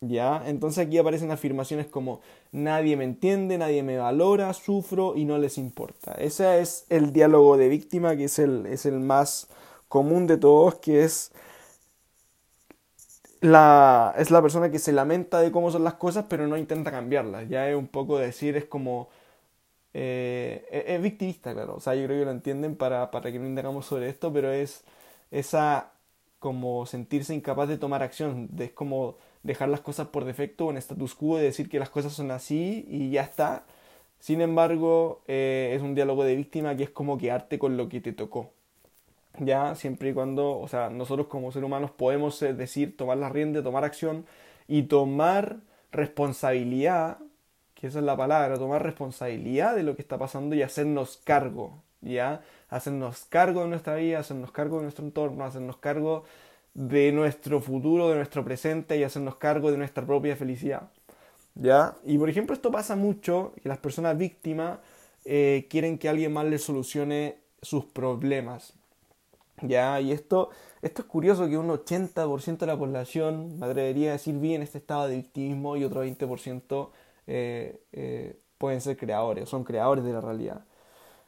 ¿Ya? 0.00 0.42
Entonces 0.46 0.86
aquí 0.86 0.96
aparecen 0.96 1.30
afirmaciones 1.30 1.86
como 1.86 2.22
nadie 2.52 2.96
me 2.96 3.04
entiende, 3.04 3.58
nadie 3.58 3.82
me 3.82 3.98
valora, 3.98 4.52
sufro 4.54 5.14
y 5.16 5.24
no 5.24 5.38
les 5.38 5.58
importa. 5.58 6.12
Ese 6.14 6.60
es 6.60 6.86
el 6.88 7.12
diálogo 7.12 7.56
de 7.56 7.68
víctima 7.68 8.16
que 8.16 8.24
es 8.24 8.38
el, 8.38 8.66
es 8.66 8.86
el 8.86 9.00
más 9.00 9.48
común 9.88 10.26
de 10.26 10.36
todos, 10.38 10.76
que 10.76 11.04
es 11.04 11.32
la, 13.40 14.14
es 14.18 14.30
la 14.30 14.42
persona 14.42 14.70
que 14.70 14.78
se 14.78 14.92
lamenta 14.92 15.40
de 15.40 15.50
cómo 15.50 15.70
son 15.70 15.84
las 15.84 15.94
cosas, 15.94 16.26
pero 16.28 16.46
no 16.46 16.56
intenta 16.56 16.90
cambiarlas. 16.90 17.48
Ya 17.48 17.68
es 17.68 17.76
un 17.76 17.88
poco 17.88 18.18
decir, 18.18 18.56
es 18.56 18.64
como... 18.66 19.08
Eh, 19.94 20.86
es, 20.88 21.02
victimista, 21.02 21.52
claro. 21.54 21.76
O 21.76 21.80
sea, 21.80 21.94
yo 21.94 22.06
creo 22.06 22.20
que 22.20 22.24
lo 22.26 22.30
entienden 22.32 22.76
para, 22.76 23.10
para 23.10 23.32
que 23.32 23.38
no 23.38 23.46
indagamos 23.46 23.86
sobre 23.86 24.08
esto, 24.08 24.32
pero 24.32 24.52
es 24.52 24.84
esa 25.30 25.92
como 26.38 26.86
sentirse 26.86 27.34
incapaz 27.34 27.68
de 27.68 27.78
tomar 27.78 28.02
acción. 28.02 28.48
Es 28.58 28.72
como 28.72 29.16
dejar 29.42 29.68
las 29.68 29.80
cosas 29.80 30.08
por 30.08 30.24
defecto 30.24 30.70
en 30.70 30.76
status 30.76 31.14
quo 31.14 31.38
y 31.38 31.42
decir 31.42 31.68
que 31.68 31.78
las 31.78 31.90
cosas 31.90 32.12
son 32.12 32.30
así 32.30 32.86
y 32.88 33.10
ya 33.10 33.22
está. 33.22 33.64
Sin 34.18 34.40
embargo, 34.40 35.22
eh, 35.28 35.72
es 35.74 35.82
un 35.82 35.94
diálogo 35.94 36.24
de 36.24 36.36
víctima 36.36 36.76
que 36.76 36.84
es 36.84 36.90
como 36.90 37.18
quedarte 37.18 37.58
con 37.58 37.76
lo 37.76 37.88
que 37.88 38.00
te 38.00 38.12
tocó 38.12 38.52
ya 39.38 39.74
siempre 39.74 40.10
y 40.10 40.12
cuando, 40.12 40.58
o 40.58 40.68
sea, 40.68 40.90
nosotros 40.90 41.26
como 41.28 41.52
seres 41.52 41.66
humanos 41.66 41.90
podemos 41.90 42.40
eh, 42.42 42.54
decir, 42.54 42.96
tomar 42.96 43.18
la 43.18 43.28
rienda, 43.28 43.62
tomar 43.62 43.84
acción 43.84 44.26
y 44.68 44.84
tomar 44.84 45.58
responsabilidad, 45.92 47.18
que 47.74 47.86
esa 47.86 48.00
es 48.00 48.04
la 48.04 48.16
palabra, 48.16 48.56
tomar 48.58 48.82
responsabilidad 48.82 49.74
de 49.76 49.82
lo 49.82 49.96
que 49.96 50.02
está 50.02 50.18
pasando 50.18 50.54
y 50.54 50.62
hacernos 50.62 51.18
cargo, 51.24 51.82
ya, 52.00 52.42
hacernos 52.68 53.24
cargo 53.28 53.62
de 53.62 53.68
nuestra 53.68 53.96
vida, 53.96 54.18
hacernos 54.20 54.52
cargo 54.52 54.76
de 54.76 54.84
nuestro 54.84 55.04
entorno, 55.04 55.44
hacernos 55.44 55.76
cargo 55.78 56.24
de 56.74 57.12
nuestro 57.12 57.60
futuro, 57.60 58.08
de 58.08 58.16
nuestro 58.16 58.44
presente 58.44 58.96
y 58.96 59.04
hacernos 59.04 59.36
cargo 59.36 59.70
de 59.70 59.78
nuestra 59.78 60.06
propia 60.06 60.36
felicidad. 60.36 60.90
¿Ya? 61.54 61.96
Y 62.04 62.16
por 62.18 62.30
ejemplo, 62.30 62.54
esto 62.54 62.70
pasa 62.70 62.96
mucho, 62.96 63.52
que 63.62 63.68
las 63.68 63.78
personas 63.78 64.16
víctimas 64.16 64.78
eh, 65.24 65.66
quieren 65.68 65.98
que 65.98 66.08
alguien 66.08 66.32
más 66.32 66.46
les 66.46 66.62
solucione 66.62 67.38
sus 67.60 67.84
problemas. 67.84 68.74
Ya, 69.62 70.00
y 70.00 70.12
esto, 70.12 70.50
esto 70.80 71.02
es 71.02 71.08
curioso 71.08 71.46
que 71.48 71.58
un 71.58 71.68
80% 71.68 72.58
de 72.58 72.66
la 72.66 72.78
población, 72.78 73.58
me 73.58 73.66
atrevería 73.66 74.10
a 74.10 74.12
decir, 74.12 74.34
vive 74.38 74.54
en 74.54 74.62
este 74.62 74.78
estado 74.78 75.06
de 75.08 75.16
victimismo 75.16 75.76
y 75.76 75.84
otro 75.84 76.04
20% 76.04 76.88
eh, 77.26 77.82
eh, 77.92 78.38
pueden 78.56 78.80
ser 78.80 78.96
creadores, 78.96 79.48
son 79.48 79.64
creadores 79.64 80.04
de 80.04 80.12
la 80.12 80.20
realidad. 80.20 80.64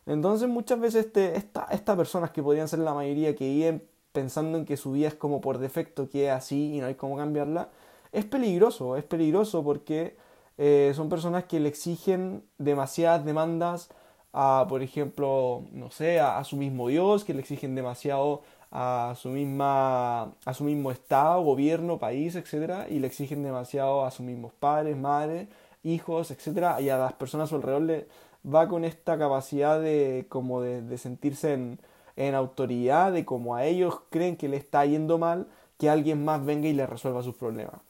Entonces 0.07 0.49
muchas 0.49 0.81
veces 0.81 1.07
este, 1.07 1.37
estas 1.37 1.97
personas 1.97 2.31
que 2.31 2.43
podrían 2.43 2.69
ser 2.69 2.81
la 2.81 2.95
mayoría 2.95 3.37
que 3.37 3.45
viven 3.45 3.83
pensando 4.13 4.59
en 4.59 4.65
que 4.65 4.77
su 4.77 4.93
vida 4.93 5.09
es 5.09 5.15
como 5.15 5.41
por 5.41 5.59
defecto, 5.59 6.09
que 6.09 6.27
es 6.27 6.33
así 6.33 6.75
y 6.75 6.81
no 6.81 6.87
hay 6.87 6.95
cómo 6.95 7.17
cambiarla, 7.17 7.71
es 8.13 8.25
peligroso, 8.25 8.97
es 8.97 9.05
peligroso 9.05 9.65
porque 9.65 10.17
eh, 10.59 10.93
son 10.95 11.09
personas 11.09 11.45
que 11.45 11.61
le 11.61 11.69
exigen 11.69 12.45
demasiadas 12.59 13.25
demandas 13.25 13.89
a, 14.33 14.67
por 14.69 14.83
ejemplo, 14.83 15.65
no 15.73 15.91
sé, 15.91 16.21
a, 16.21 16.43
su 16.45 16.57
mismo 16.57 16.89
Dios, 16.89 17.25
que 17.25 17.35
le 17.35 17.41
exigen 17.41 17.75
demasiado 17.75 18.43
a 18.71 19.15
su 19.17 19.29
misma 19.29 20.23
a 20.47 20.55
su 20.55 20.65
mismo 20.65 20.91
estado, 20.91 21.43
gobierno, 21.43 21.99
país, 21.99 22.37
etcétera, 22.37 22.87
y 22.89 22.99
le 23.01 23.07
exigen 23.07 23.43
demasiado 23.43 24.05
a 24.05 24.11
sus 24.11 24.25
mismos 24.25 24.53
padres, 24.55 24.97
madres, 24.97 25.49
hijos, 25.83 26.31
etcétera, 26.31 26.81
y 26.81 26.89
a 26.89 26.97
las 26.97 27.13
personas 27.15 27.49
a 27.49 27.51
su 27.51 27.57
alrededor 27.57 27.83
le 27.83 28.09
va 28.45 28.69
con 28.69 28.85
esta 28.85 29.19
capacidad 29.19 29.81
de 29.81 30.27
como 30.29 30.63
de, 30.63 30.99
sentirse 30.99 31.55
en, 31.55 31.79
en 32.17 32.35
autoridad, 32.35 33.13
de 33.13 33.25
como 33.25 33.57
a 33.57 33.65
ellos 33.65 34.01
creen 34.11 34.37
que 34.37 34.49
le 34.49 34.57
está 34.57 34.85
yendo 34.87 35.19
mal, 35.19 35.47
que 35.79 35.91
alguien 35.91 36.25
más 36.25 36.45
venga 36.45 36.69
y 36.69 36.73
le 36.73 36.87
resuelva 36.87 37.23
sus 37.23 37.35
problemas. 37.35 37.81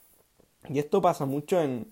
Y 0.69 0.79
esto 0.79 1.01
pasa 1.01 1.25
mucho 1.25 1.61
en, 1.61 1.87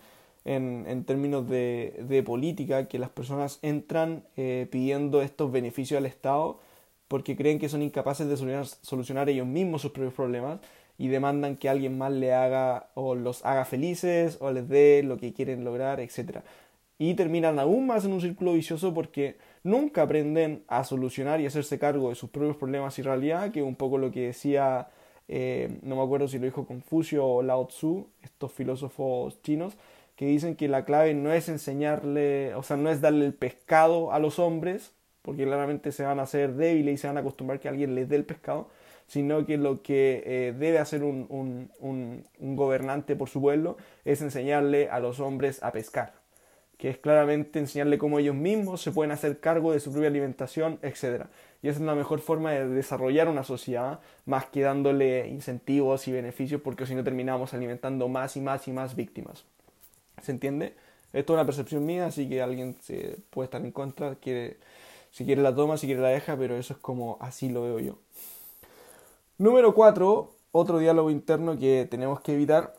en, 0.45 0.85
en 0.87 1.03
términos 1.03 1.47
de, 1.47 2.03
de, 2.07 2.23
política, 2.23 2.87
que 2.87 2.99
las 2.99 3.09
personas 3.09 3.59
entran 3.61 4.23
eh, 4.37 4.67
pidiendo 4.71 5.21
estos 5.21 5.51
beneficios 5.51 5.97
al 5.97 6.05
Estado 6.05 6.59
porque 7.07 7.35
creen 7.35 7.59
que 7.59 7.67
son 7.67 7.81
incapaces 7.81 8.27
de 8.29 8.37
solucionar, 8.37 8.65
solucionar 8.81 9.29
ellos 9.29 9.45
mismos 9.45 9.81
sus 9.81 9.91
propios 9.91 10.13
problemas 10.13 10.59
y 10.97 11.09
demandan 11.09 11.57
que 11.57 11.67
alguien 11.67 11.97
más 11.97 12.11
le 12.13 12.33
haga 12.33 12.87
o 12.93 13.15
los 13.15 13.43
haga 13.43 13.65
felices 13.65 14.37
o 14.39 14.49
les 14.51 14.69
dé 14.69 15.03
lo 15.03 15.17
que 15.17 15.33
quieren 15.33 15.65
lograr, 15.65 15.99
etc. 15.99 16.39
Y 17.01 17.15
terminan 17.15 17.57
aún 17.57 17.87
más 17.87 18.05
en 18.05 18.13
un 18.13 18.21
círculo 18.21 18.53
vicioso 18.53 18.93
porque 18.93 19.35
nunca 19.63 20.03
aprenden 20.03 20.63
a 20.67 20.83
solucionar 20.83 21.41
y 21.41 21.47
hacerse 21.47 21.79
cargo 21.79 22.09
de 22.09 22.15
sus 22.15 22.29
propios 22.29 22.57
problemas 22.57 22.99
y 22.99 23.01
realidad, 23.01 23.51
que 23.51 23.61
es 23.61 23.65
un 23.65 23.75
poco 23.75 23.97
lo 23.97 24.11
que 24.11 24.27
decía, 24.27 24.87
eh, 25.27 25.79
no 25.81 25.95
me 25.95 26.03
acuerdo 26.03 26.27
si 26.27 26.37
lo 26.37 26.45
dijo 26.45 26.67
Confucio 26.67 27.25
o 27.25 27.41
Lao 27.41 27.65
Tzu, 27.65 28.05
estos 28.21 28.51
filósofos 28.51 29.41
chinos, 29.41 29.79
que 30.15 30.27
dicen 30.27 30.55
que 30.55 30.67
la 30.67 30.85
clave 30.85 31.15
no 31.15 31.33
es 31.33 31.49
enseñarle, 31.49 32.53
o 32.53 32.61
sea, 32.61 32.77
no 32.77 32.91
es 32.91 33.01
darle 33.01 33.25
el 33.25 33.33
pescado 33.33 34.11
a 34.13 34.19
los 34.19 34.37
hombres, 34.37 34.93
porque 35.23 35.45
claramente 35.45 35.91
se 35.91 36.03
van 36.03 36.19
a 36.19 36.23
hacer 36.23 36.53
débiles 36.53 36.93
y 36.93 36.97
se 36.97 37.07
van 37.07 37.17
a 37.17 37.21
acostumbrar 37.21 37.59
que 37.59 37.67
alguien 37.67 37.95
les 37.95 38.09
dé 38.09 38.15
el 38.15 38.25
pescado, 38.25 38.69
sino 39.07 39.43
que 39.47 39.57
lo 39.57 39.81
que 39.81 40.21
eh, 40.23 40.53
debe 40.55 40.77
hacer 40.77 41.03
un, 41.03 41.25
un, 41.29 41.71
un, 42.39 42.55
gobernante 42.55 43.15
por 43.15 43.27
su 43.27 43.41
pueblo 43.41 43.77
es 44.05 44.21
enseñarle 44.21 44.87
a 44.91 44.99
los 44.99 45.19
hombres 45.19 45.63
a 45.63 45.71
pescar, 45.71 46.20
que 46.81 46.89
es 46.89 46.97
claramente 46.97 47.59
enseñarle 47.59 47.99
cómo 47.99 48.17
ellos 48.17 48.33
mismos 48.33 48.81
se 48.81 48.91
pueden 48.91 49.11
hacer 49.11 49.39
cargo 49.39 49.71
de 49.71 49.79
su 49.79 49.91
propia 49.91 50.09
alimentación, 50.09 50.79
etc. 50.81 51.25
Y 51.61 51.67
esa 51.67 51.77
es 51.77 51.85
la 51.85 51.93
mejor 51.93 52.21
forma 52.21 52.53
de 52.53 52.67
desarrollar 52.67 53.27
una 53.27 53.43
sociedad, 53.43 53.99
más 54.25 54.45
que 54.45 54.61
dándole 54.61 55.27
incentivos 55.27 56.07
y 56.07 56.11
beneficios, 56.11 56.59
porque 56.59 56.87
si 56.87 56.95
no 56.95 57.03
terminamos 57.03 57.53
alimentando 57.53 58.07
más 58.07 58.35
y 58.35 58.41
más 58.41 58.67
y 58.67 58.71
más 58.71 58.95
víctimas. 58.95 59.43
¿Se 60.23 60.31
entiende? 60.31 60.73
Esto 61.13 61.33
es 61.33 61.35
una 61.35 61.45
percepción 61.45 61.85
mía, 61.85 62.07
así 62.07 62.27
que 62.27 62.41
alguien 62.41 62.75
se 62.81 63.17
puede 63.29 63.45
estar 63.45 63.61
en 63.63 63.71
contra, 63.71 64.15
quiere, 64.15 64.57
si 65.11 65.23
quiere 65.23 65.43
la 65.43 65.53
toma, 65.53 65.77
si 65.77 65.85
quiere 65.85 66.01
la 66.01 66.09
deja, 66.09 66.35
pero 66.35 66.57
eso 66.57 66.73
es 66.73 66.79
como 66.79 67.17
así 67.21 67.49
lo 67.49 67.61
veo 67.61 67.77
yo. 67.77 67.99
Número 69.37 69.75
4, 69.75 70.31
otro 70.51 70.79
diálogo 70.79 71.11
interno 71.11 71.59
que 71.59 71.87
tenemos 71.87 72.21
que 72.21 72.33
evitar, 72.33 72.73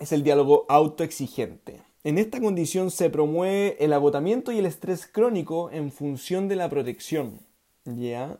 es 0.00 0.12
el 0.12 0.22
diálogo 0.22 0.66
autoexigente. 0.68 1.80
En 2.04 2.18
esta 2.18 2.40
condición 2.40 2.90
se 2.90 3.10
promueve 3.10 3.76
el 3.78 3.92
agotamiento 3.92 4.50
y 4.50 4.58
el 4.58 4.66
estrés 4.66 5.06
crónico 5.06 5.70
en 5.70 5.92
función 5.92 6.48
de 6.48 6.56
la 6.56 6.68
protección. 6.68 7.38
¿Ya? 7.84 8.38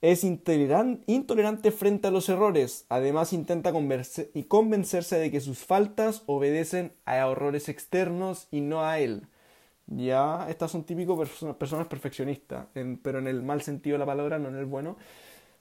Es 0.00 0.22
intolerante 0.24 1.72
frente 1.72 2.08
a 2.08 2.10
los 2.12 2.28
errores. 2.28 2.86
Además 2.88 3.32
intenta 3.32 3.72
convencerse 3.72 5.18
de 5.18 5.30
que 5.32 5.40
sus 5.40 5.58
faltas 5.58 6.22
obedecen 6.26 6.92
a 7.04 7.16
errores 7.16 7.68
externos 7.68 8.46
y 8.52 8.60
no 8.60 8.84
a 8.84 9.00
él. 9.00 9.26
Ya, 9.86 10.46
estas 10.48 10.70
son 10.70 10.84
típicos 10.84 11.28
personas 11.56 11.88
perfeccionistas, 11.88 12.66
pero 13.02 13.18
en 13.18 13.26
el 13.26 13.42
mal 13.42 13.62
sentido 13.62 13.94
de 13.94 13.98
la 13.98 14.06
palabra, 14.06 14.38
no 14.38 14.48
en 14.48 14.56
el 14.56 14.66
bueno. 14.66 14.96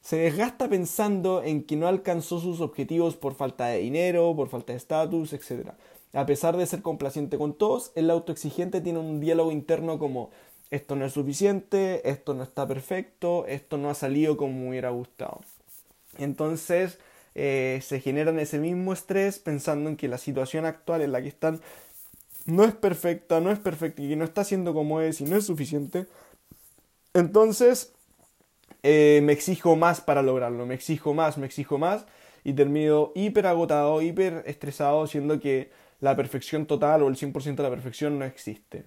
Se 0.01 0.17
desgasta 0.17 0.69
pensando 0.69 1.43
en 1.43 1.63
que 1.63 1.75
no 1.75 1.87
alcanzó 1.87 2.39
sus 2.39 2.61
objetivos 2.61 3.15
por 3.17 3.35
falta 3.35 3.67
de 3.67 3.79
dinero, 3.79 4.35
por 4.35 4.49
falta 4.49 4.73
de 4.73 4.77
estatus, 4.77 5.33
etc. 5.33 5.71
A 6.13 6.25
pesar 6.25 6.57
de 6.57 6.65
ser 6.65 6.81
complaciente 6.81 7.37
con 7.37 7.53
todos, 7.53 7.91
el 7.95 8.09
autoexigente 8.09 8.81
tiene 8.81 8.99
un 8.99 9.19
diálogo 9.19 9.51
interno 9.51 9.97
como 9.97 10.29
esto 10.69 10.95
no 10.95 11.05
es 11.05 11.13
suficiente, 11.13 12.09
esto 12.09 12.33
no 12.33 12.43
está 12.43 12.65
perfecto, 12.65 13.45
esto 13.47 13.77
no 13.77 13.89
ha 13.89 13.93
salido 13.93 14.37
como 14.37 14.59
me 14.59 14.69
hubiera 14.69 14.89
gustado. 14.89 15.41
Entonces 16.17 16.97
eh, 17.35 17.79
se 17.83 17.99
generan 17.99 18.39
ese 18.39 18.57
mismo 18.57 18.93
estrés 18.93 19.39
pensando 19.39 19.89
en 19.89 19.97
que 19.97 20.07
la 20.07 20.17
situación 20.17 20.65
actual 20.65 21.01
en 21.01 21.11
la 21.11 21.21
que 21.21 21.27
están 21.27 21.61
no 22.45 22.63
es 22.63 22.73
perfecta, 22.73 23.39
no 23.39 23.51
es 23.51 23.59
perfecta 23.59 24.01
y 24.01 24.09
que 24.09 24.15
no 24.15 24.25
está 24.25 24.43
siendo 24.43 24.73
como 24.73 25.01
es 25.01 25.21
y 25.21 25.25
no 25.25 25.37
es 25.37 25.45
suficiente. 25.45 26.07
Entonces 27.13 27.93
eh, 28.83 29.21
me 29.23 29.33
exijo 29.33 29.75
más 29.75 30.01
para 30.01 30.21
lograrlo, 30.21 30.65
me 30.65 30.75
exijo 30.75 31.13
más, 31.13 31.37
me 31.37 31.45
exijo 31.45 31.77
más 31.77 32.05
y 32.43 32.53
termino 32.53 33.11
hiper 33.13 33.45
agotado, 33.47 34.01
hiper 34.01 34.43
estresado, 34.47 35.05
siendo 35.07 35.39
que 35.39 35.69
la 36.01 36.15
perfección 36.15 36.65
total 36.65 37.03
o 37.03 37.07
el 37.07 37.15
100% 37.15 37.55
de 37.55 37.63
la 37.63 37.69
perfección 37.69 38.19
no 38.19 38.25
existe. 38.25 38.83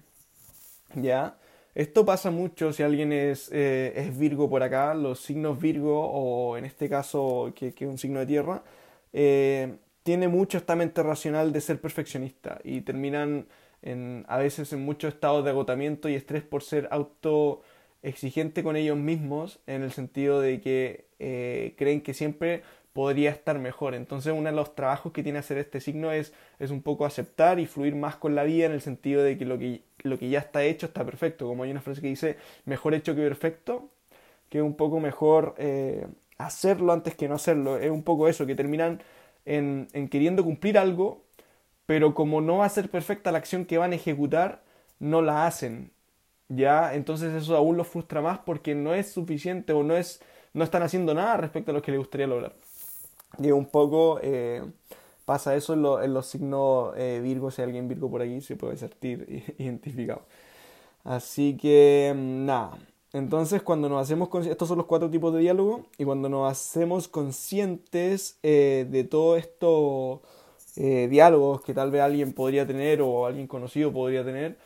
¿Ya? 0.93 1.37
Esto 1.73 2.05
pasa 2.05 2.31
mucho 2.31 2.71
si 2.71 2.83
alguien 2.83 3.11
es, 3.11 3.49
eh, 3.51 3.93
es, 3.95 4.17
Virgo 4.17 4.49
por 4.49 4.63
acá, 4.63 4.93
los 4.93 5.19
signos 5.19 5.59
Virgo, 5.59 6.07
o 6.07 6.55
en 6.57 6.63
este 6.65 6.87
caso 6.87 7.51
que, 7.55 7.69
es 7.69 7.81
un 7.81 7.97
signo 7.97 8.19
de 8.19 8.25
tierra, 8.25 8.63
eh, 9.11 9.75
tiene 10.03 10.27
mucho 10.27 10.57
esta 10.57 10.75
mente 10.75 11.03
racional 11.03 11.51
de 11.51 11.59
ser 11.61 11.81
perfeccionista 11.81 12.59
y 12.63 12.81
terminan 12.81 13.47
en, 13.81 14.25
a 14.29 14.37
veces 14.37 14.71
en 14.71 14.85
muchos 14.85 15.13
estados 15.13 15.43
de 15.43 15.49
agotamiento 15.51 16.07
y 16.07 16.15
estrés 16.15 16.43
por 16.43 16.63
ser 16.63 16.87
auto 16.91 17.61
exigente 18.03 18.63
con 18.63 18.75
ellos 18.75 18.97
mismos 18.97 19.59
en 19.67 19.83
el 19.83 19.91
sentido 19.91 20.39
de 20.39 20.61
que 20.61 21.07
eh, 21.19 21.73
creen 21.77 22.01
que 22.01 22.13
siempre 22.13 22.63
podría 22.95 23.29
estar 23.31 23.59
mejor. 23.59 23.93
Entonces 23.93 24.31
uno 24.33 24.49
de 24.49 24.55
los 24.55 24.73
trabajos 24.73 25.11
que 25.11 25.21
tiene 25.21 25.37
que 25.37 25.41
hacer 25.41 25.57
este 25.57 25.81
signo 25.81 26.13
es, 26.13 26.33
es 26.59 26.71
un 26.71 26.81
poco 26.81 27.05
aceptar 27.05 27.59
y 27.59 27.65
fluir 27.65 27.93
más 27.95 28.15
con 28.15 28.35
la 28.35 28.43
vida 28.45 28.67
en 28.67 28.71
el 28.71 28.79
sentido 28.81 29.21
de 29.21 29.37
que 29.37 29.43
lo 29.45 29.59
que, 29.59 29.83
lo 30.03 30.17
que 30.17 30.29
ya 30.29 30.39
está 30.39 30.63
hecho 30.63 30.85
está 30.87 31.05
perfecto. 31.05 31.45
Como 31.45 31.63
hay 31.63 31.71
una 31.71 31.81
frase 31.81 31.99
que 32.01 32.07
dice, 32.07 32.37
mejor 32.65 32.93
hecho 32.93 33.13
que 33.13 33.21
perfecto, 33.21 33.89
que 34.49 34.59
es 34.59 34.63
un 34.63 34.75
poco 34.77 34.99
mejor 35.01 35.55
eh, 35.57 36.07
hacerlo 36.37 36.93
antes 36.93 37.15
que 37.15 37.27
no 37.27 37.35
hacerlo. 37.35 37.77
Es 37.79 37.91
un 37.91 38.03
poco 38.03 38.29
eso, 38.29 38.45
que 38.45 38.55
terminan 38.55 39.01
en, 39.45 39.87
en 39.93 40.07
queriendo 40.09 40.43
cumplir 40.45 40.77
algo, 40.77 41.23
pero 41.85 42.13
como 42.15 42.41
no 42.41 42.59
va 42.59 42.65
a 42.65 42.69
ser 42.69 42.89
perfecta 42.89 43.31
la 43.31 43.39
acción 43.39 43.65
que 43.65 43.77
van 43.77 43.93
a 43.93 43.95
ejecutar, 43.95 44.63
no 44.99 45.21
la 45.21 45.47
hacen. 45.47 45.91
¿Ya? 46.49 46.95
Entonces 46.95 47.33
eso 47.33 47.55
aún 47.57 47.77
los 47.77 47.87
frustra 47.87 48.21
más 48.21 48.39
porque 48.39 48.75
no 48.75 48.93
es 48.95 49.11
suficiente 49.11 49.73
o 49.73 49.83
no, 49.83 49.97
es, 49.97 50.21
no 50.53 50.63
están 50.63 50.83
haciendo 50.83 51.13
nada 51.15 51.37
respecto 51.37 51.71
a 51.71 51.75
lo 51.75 51.81
que 51.81 51.91
les 51.91 51.99
gustaría 51.99 52.27
lograr. 52.27 52.55
Y 53.39 53.51
un 53.51 53.65
poco 53.65 54.19
eh, 54.21 54.63
pasa 55.25 55.55
eso 55.55 55.73
en, 56.01 56.13
los 56.13 56.25
signos 56.25 56.93
eh, 56.97 57.19
Virgo, 57.23 57.51
si 57.51 57.61
hay 57.61 57.67
alguien 57.67 57.87
Virgo 57.87 58.09
por 58.09 58.21
aquí 58.21 58.41
se 58.41 58.55
puede 58.55 58.77
sentir 58.77 59.55
identificado. 59.57 60.21
Así 61.03 61.57
que 61.57 62.13
mm, 62.15 62.45
nada, 62.45 62.77
entonces 63.13 63.61
cuando 63.61 63.89
nos 63.89 64.01
hacemos 64.01 64.29
estos 64.45 64.67
son 64.67 64.77
los 64.77 64.87
cuatro 64.87 65.09
tipos 65.09 65.33
de 65.33 65.39
diálogo 65.39 65.85
y 65.97 66.05
cuando 66.05 66.29
nos 66.29 66.51
hacemos 66.51 67.07
conscientes 67.07 68.37
eh, 68.43 68.87
de 68.89 69.03
todos 69.03 69.39
estos 69.39 70.21
diálogos 70.75 71.61
que 71.61 71.73
tal 71.73 71.89
vez 71.89 72.01
alguien 72.01 72.33
podría 72.33 72.67
tener 72.67 73.01
o 73.01 73.25
alguien 73.25 73.47
conocido 73.47 73.93
podría 73.93 74.25
tener, 74.25 74.57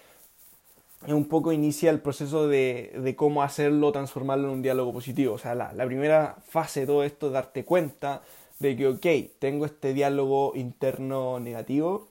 un 1.08 1.26
poco 1.26 1.52
inicia 1.52 1.90
el 1.92 2.00
proceso 2.00 2.48
de, 2.48 2.92
de, 3.02 3.16
cómo 3.16 3.42
hacerlo, 3.44 3.92
transformarlo 3.92 4.48
en 4.48 4.56
un 4.56 4.62
diálogo 4.62 4.92
positivo. 4.94 5.36
O 5.36 5.38
sea, 5.38 5.56
la, 5.56 5.72
la, 5.74 5.86
primera 5.86 6.38
fase 6.48 6.82
de 6.82 6.88
todo 6.88 7.04
esto 7.04 7.28
es 7.28 7.34
darte 7.34 7.64
cuenta 7.64 8.22
de 8.60 8.76
que, 8.76 8.88
ok, 8.88 9.06
tengo 9.40 9.66
este 9.66 9.94
diálogo 9.94 10.54
interno 10.56 11.40
negativo, 11.40 12.10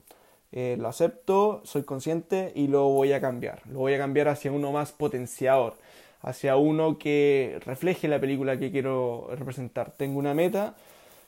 eh, 0.51 0.77
lo 0.79 0.87
acepto, 0.87 1.61
soy 1.63 1.83
consciente 1.83 2.51
y 2.55 2.67
lo 2.67 2.89
voy 2.89 3.13
a 3.13 3.21
cambiar. 3.21 3.61
Lo 3.67 3.79
voy 3.79 3.93
a 3.93 3.97
cambiar 3.99 4.29
hacia 4.29 4.51
uno 4.51 4.71
más 4.71 4.91
potenciador, 4.91 5.75
hacia 6.21 6.57
uno 6.57 6.97
que 6.97 7.59
refleje 7.65 8.07
la 8.07 8.19
película 8.19 8.57
que 8.57 8.71
quiero 8.71 9.29
representar. 9.35 9.91
Tengo 9.95 10.17
una 10.19 10.33
meta 10.33 10.75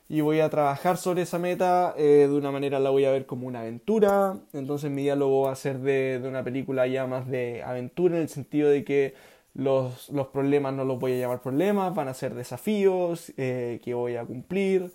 y 0.09 0.21
voy 0.21 0.39
a 0.39 0.49
trabajar 0.49 0.97
sobre 0.97 1.21
esa 1.23 1.39
meta. 1.39 1.93
Eh, 1.97 2.27
de 2.29 2.35
una 2.35 2.51
manera 2.51 2.79
la 2.79 2.89
voy 2.89 3.05
a 3.05 3.11
ver 3.11 3.25
como 3.27 3.47
una 3.47 3.61
aventura. 3.61 4.37
Entonces 4.53 4.89
mi 4.91 5.03
diálogo 5.03 5.43
va 5.43 5.51
a 5.51 5.55
ser 5.55 5.79
de, 5.79 6.19
de 6.19 6.27
una 6.27 6.43
película 6.43 6.87
ya 6.87 7.05
más 7.07 7.27
de 7.29 7.63
aventura 7.63 8.15
en 8.15 8.23
el 8.23 8.29
sentido 8.29 8.69
de 8.69 8.83
que 8.83 9.13
los, 9.53 10.09
los, 10.09 10.27
problemas 10.27 10.73
no 10.73 10.85
los 10.85 10.99
voy 10.99 11.13
a 11.13 11.17
llamar 11.17 11.41
problemas, 11.41 11.93
van 11.93 12.07
a 12.07 12.13
ser 12.13 12.33
desafíos 12.35 13.33
eh, 13.37 13.79
que 13.83 13.93
voy 13.93 14.15
a 14.15 14.25
cumplir. 14.25 14.91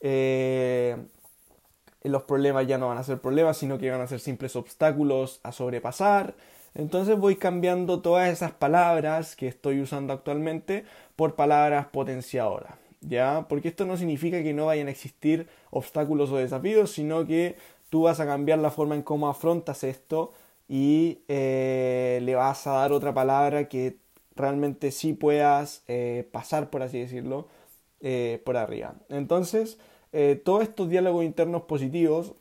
Eh, 0.00 0.96
los 2.02 2.22
problemas 2.22 2.66
ya 2.66 2.78
no 2.78 2.88
van 2.88 2.98
a 2.98 3.02
ser 3.02 3.20
problemas, 3.20 3.58
sino 3.58 3.78
que 3.78 3.90
van 3.90 4.00
a 4.00 4.06
ser 4.06 4.20
simples 4.20 4.56
obstáculos 4.56 5.40
a 5.42 5.52
sobrepasar. 5.52 6.34
Entonces 6.74 7.18
voy 7.18 7.36
cambiando 7.36 8.00
todas 8.00 8.30
esas 8.30 8.52
palabras 8.52 9.36
que 9.36 9.48
estoy 9.48 9.80
usando 9.80 10.12
actualmente 10.12 10.84
por 11.16 11.34
palabras 11.34 11.86
potenciadoras. 11.86 12.74
¿ya? 13.00 13.46
Porque 13.48 13.68
esto 13.68 13.84
no 13.86 13.96
significa 13.96 14.42
que 14.42 14.54
no 14.54 14.66
vayan 14.66 14.88
a 14.88 14.90
existir 14.90 15.48
obstáculos 15.70 16.30
o 16.30 16.36
desafíos, 16.36 16.92
sino 16.92 17.26
que 17.26 17.56
tú 17.90 18.02
vas 18.02 18.20
a 18.20 18.26
cambiar 18.26 18.60
la 18.60 18.70
forma 18.70 18.94
en 18.94 19.02
cómo 19.02 19.28
afrontas 19.28 19.84
esto 19.84 20.32
y 20.68 21.18
eh, 21.28 22.20
le 22.22 22.34
vas 22.34 22.66
a 22.66 22.72
dar 22.72 22.92
otra 22.92 23.12
palabra 23.12 23.68
que 23.68 23.96
realmente 24.36 24.92
sí 24.92 25.12
puedas 25.12 25.82
eh, 25.88 26.28
pasar, 26.32 26.70
por 26.70 26.82
así 26.82 27.00
decirlo, 27.00 27.48
por 28.44 28.56
arriba. 28.56 28.94
Entonces, 29.10 29.78
todos 30.44 30.62
estos 30.62 30.88
diálogos 30.88 31.24
internos 31.24 31.62
positivos 31.62 32.34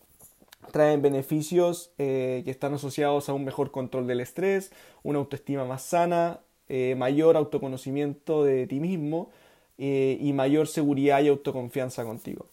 traen 0.72 1.02
beneficios 1.02 1.92
que 1.98 2.44
están 2.46 2.74
asociados 2.74 3.30
a 3.30 3.34
un 3.34 3.46
mejor 3.46 3.72
control 3.72 4.08
del 4.08 4.22
estrés, 4.22 4.72
una 5.04 5.20
autoestima 5.20 5.66
más 5.66 5.84
sana, 5.84 6.40
mayor 6.98 7.38
autoconocimiento 7.38 8.44
de 8.44 8.68
ti 8.68 8.80
mismo, 8.80 9.30
eh, 9.82 10.18
y 10.20 10.34
mayor 10.34 10.68
seguridad 10.68 11.22
y 11.22 11.30
autoconfianza 11.30 12.04
contigo. 12.04 12.48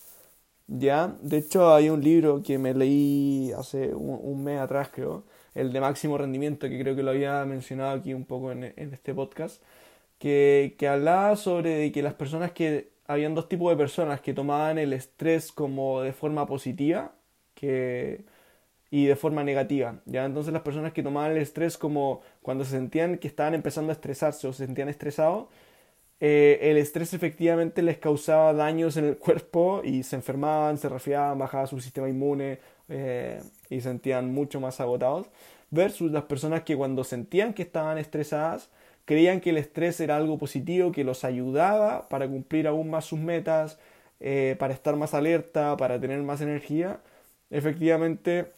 ¿Ya? 0.69 1.17
De 1.23 1.39
hecho, 1.39 1.75
hay 1.75 1.91
un 1.91 2.03
libro 2.03 2.43
que 2.43 2.59
me 2.59 2.73
leí 2.75 3.53
hace 3.59 3.95
un, 3.95 4.45
mes 4.45 4.61
atrás, 4.61 4.91
creo, 4.93 5.25
el 5.55 5.73
de 5.73 5.81
máximo 5.81 6.19
rendimiento, 6.19 6.69
que 6.69 6.79
creo 6.81 6.95
que 6.97 7.03
lo 7.03 7.11
había 7.11 7.45
mencionado 7.45 7.97
aquí 7.99 8.15
un 8.15 8.27
poco 8.27 8.53
en, 8.53 8.65
este 8.77 9.15
podcast, 9.15 9.63
que, 10.19 10.77
que 10.79 10.89
hablaba 10.89 11.37
sobre 11.37 11.93
que 11.93 12.03
las 12.03 12.15
personas 12.15 12.53
que. 12.53 12.91
Habían 13.09 13.35
dos 13.35 13.49
tipos 13.49 13.71
de 13.71 13.77
personas 13.77 14.21
que 14.21 14.35
tomaban 14.35 14.79
el 14.79 14.93
estrés 14.93 15.53
como 15.53 16.03
de 16.03 16.13
forma 16.13 16.47
positiva 16.47 17.13
que, 17.55 18.25
y 18.91 19.07
de 19.07 19.17
forma 19.17 19.45
negativa. 19.45 20.01
¿ya? 20.07 20.25
Entonces 20.25 20.53
las 20.53 20.63
personas 20.63 20.93
que 20.93 21.03
tomaban 21.03 21.33
el 21.33 21.39
estrés 21.39 21.79
como 21.79 22.23
cuando 22.43 22.65
se 22.65 22.73
sentían 22.73 23.19
que 23.19 23.29
estaban 23.29 23.55
empezando 23.55 23.91
a 23.91 23.95
estresarse 23.95 24.49
o 24.49 24.53
se 24.53 24.67
sentían 24.67 24.89
estresados, 24.89 25.47
eh, 26.19 26.59
el 26.63 26.79
estrés 26.79 27.13
efectivamente 27.13 27.83
les 27.83 27.99
causaba 27.99 28.53
daños 28.55 28.97
en 28.97 29.05
el 29.05 29.19
cuerpo 29.19 29.83
y 29.85 30.03
se 30.03 30.17
enfermaban, 30.17 30.79
se 30.79 30.89
resfriaban, 30.89 31.39
bajaba 31.39 31.67
su 31.67 31.81
sistema 31.81 32.09
inmune 32.09 32.59
eh, 32.89 33.43
y 33.69 33.81
sentían 33.81 34.33
mucho 34.33 34.61
más 34.61 34.81
agotados, 34.81 35.29
versus 35.71 36.11
las 36.11 36.25
personas 36.25 36.63
que 36.63 36.77
cuando 36.77 37.05
sentían 37.05 37.53
que 37.53 37.63
estaban 37.63 37.99
estresadas, 37.99 38.71
creían 39.07 39.41
que 39.41 39.51
el 39.51 39.57
estrés 39.57 39.99
era 40.01 40.17
algo 40.17 40.37
positivo 40.37 40.93
que 40.93 41.05
los 41.05 41.25
ayudaba 41.25 42.09
para 42.11 42.29
cumplir 42.29 42.67
aún 42.67 42.91
más 42.91 43.07
sus 43.07 43.19
metas, 43.19 43.79
eh, 44.21 44.57
para 44.59 44.75
estar 44.75 44.97
más 44.97 45.15
alerta, 45.15 45.77
para 45.79 45.99
tener 45.99 46.21
más 46.23 46.43
energía. 46.43 47.01
Efectivamente, 47.49 48.53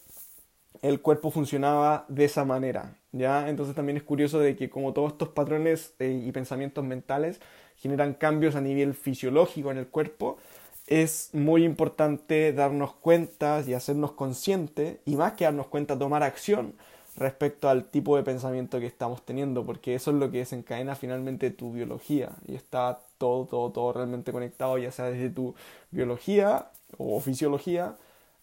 el 0.83 1.01
cuerpo 1.01 1.31
funcionaba 1.31 2.07
de 2.09 2.25
esa 2.25 2.45
manera. 2.45 2.97
¿ya? 3.13 3.49
Entonces 3.49 3.77
también 3.77 3.99
es 3.99 4.03
curioso 4.03 4.41
de 4.41 4.57
que 4.57 4.71
como 4.71 4.93
todos 4.93 5.13
estos 5.13 5.29
patrones 5.29 5.95
eh, 5.99 6.23
y 6.25 6.33
pensamientos 6.33 6.85
mentales 6.85 7.41
generan 7.77 8.15
cambios 8.15 8.57
a 8.57 8.61
nivel 8.61 8.95
fisiológico 8.95 9.71
en 9.71 9.79
el 9.79 9.87
cuerpo, 9.87 10.39
es 10.87 11.31
muy 11.35 11.65
importante 11.65 12.53
darnos 12.55 12.95
cuenta 12.95 13.63
y 13.67 13.75
hacernos 13.75 14.13
conscientes, 14.13 14.97
y 15.05 15.17
más 15.17 15.35
que 15.35 15.45
darnos 15.45 15.67
cuenta, 15.67 15.99
tomar 15.99 16.23
acción 16.23 16.75
respecto 17.19 17.69
al 17.69 17.85
tipo 17.85 18.17
de 18.17 18.23
pensamiento 18.23 18.81
que 18.81 18.87
estamos 18.87 19.25
teniendo, 19.25 19.65
porque 19.65 19.95
eso 19.95 20.11
es 20.11 20.17
lo 20.17 20.31
que 20.31 20.39
desencadena 20.39 20.95
finalmente 20.95 21.51
tu 21.51 21.73
biología, 21.73 22.31
y 22.47 22.55
está 22.55 23.01
todo, 23.19 23.45
todo, 23.47 23.71
todo 23.71 23.93
realmente 23.93 24.33
conectado, 24.33 24.79
ya 24.79 24.93
sea 24.93 25.07
desde 25.07 25.31
tu 25.31 25.55
biología 25.91 26.71
o 26.97 27.21
fisiología, 27.21 27.97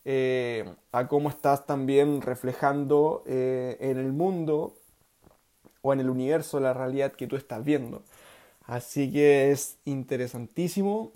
eh, 0.04 0.66
a 0.92 1.08
cómo 1.08 1.30
estás 1.30 1.66
también 1.66 2.22
reflejando 2.22 3.24
eh, 3.26 3.78
en 3.80 3.98
el 3.98 4.14
mundo 4.14 4.76
o 5.82 5.94
en 5.94 6.00
el 6.00 6.10
universo 6.10 6.60
la 6.60 6.74
realidad 6.74 7.14
que 7.14 7.28
tú 7.28 7.36
estás 7.36 7.64
viendo. 7.64 8.04
Así 8.66 9.12
que 9.12 9.52
es 9.52 9.78
interesantísimo 9.86 11.12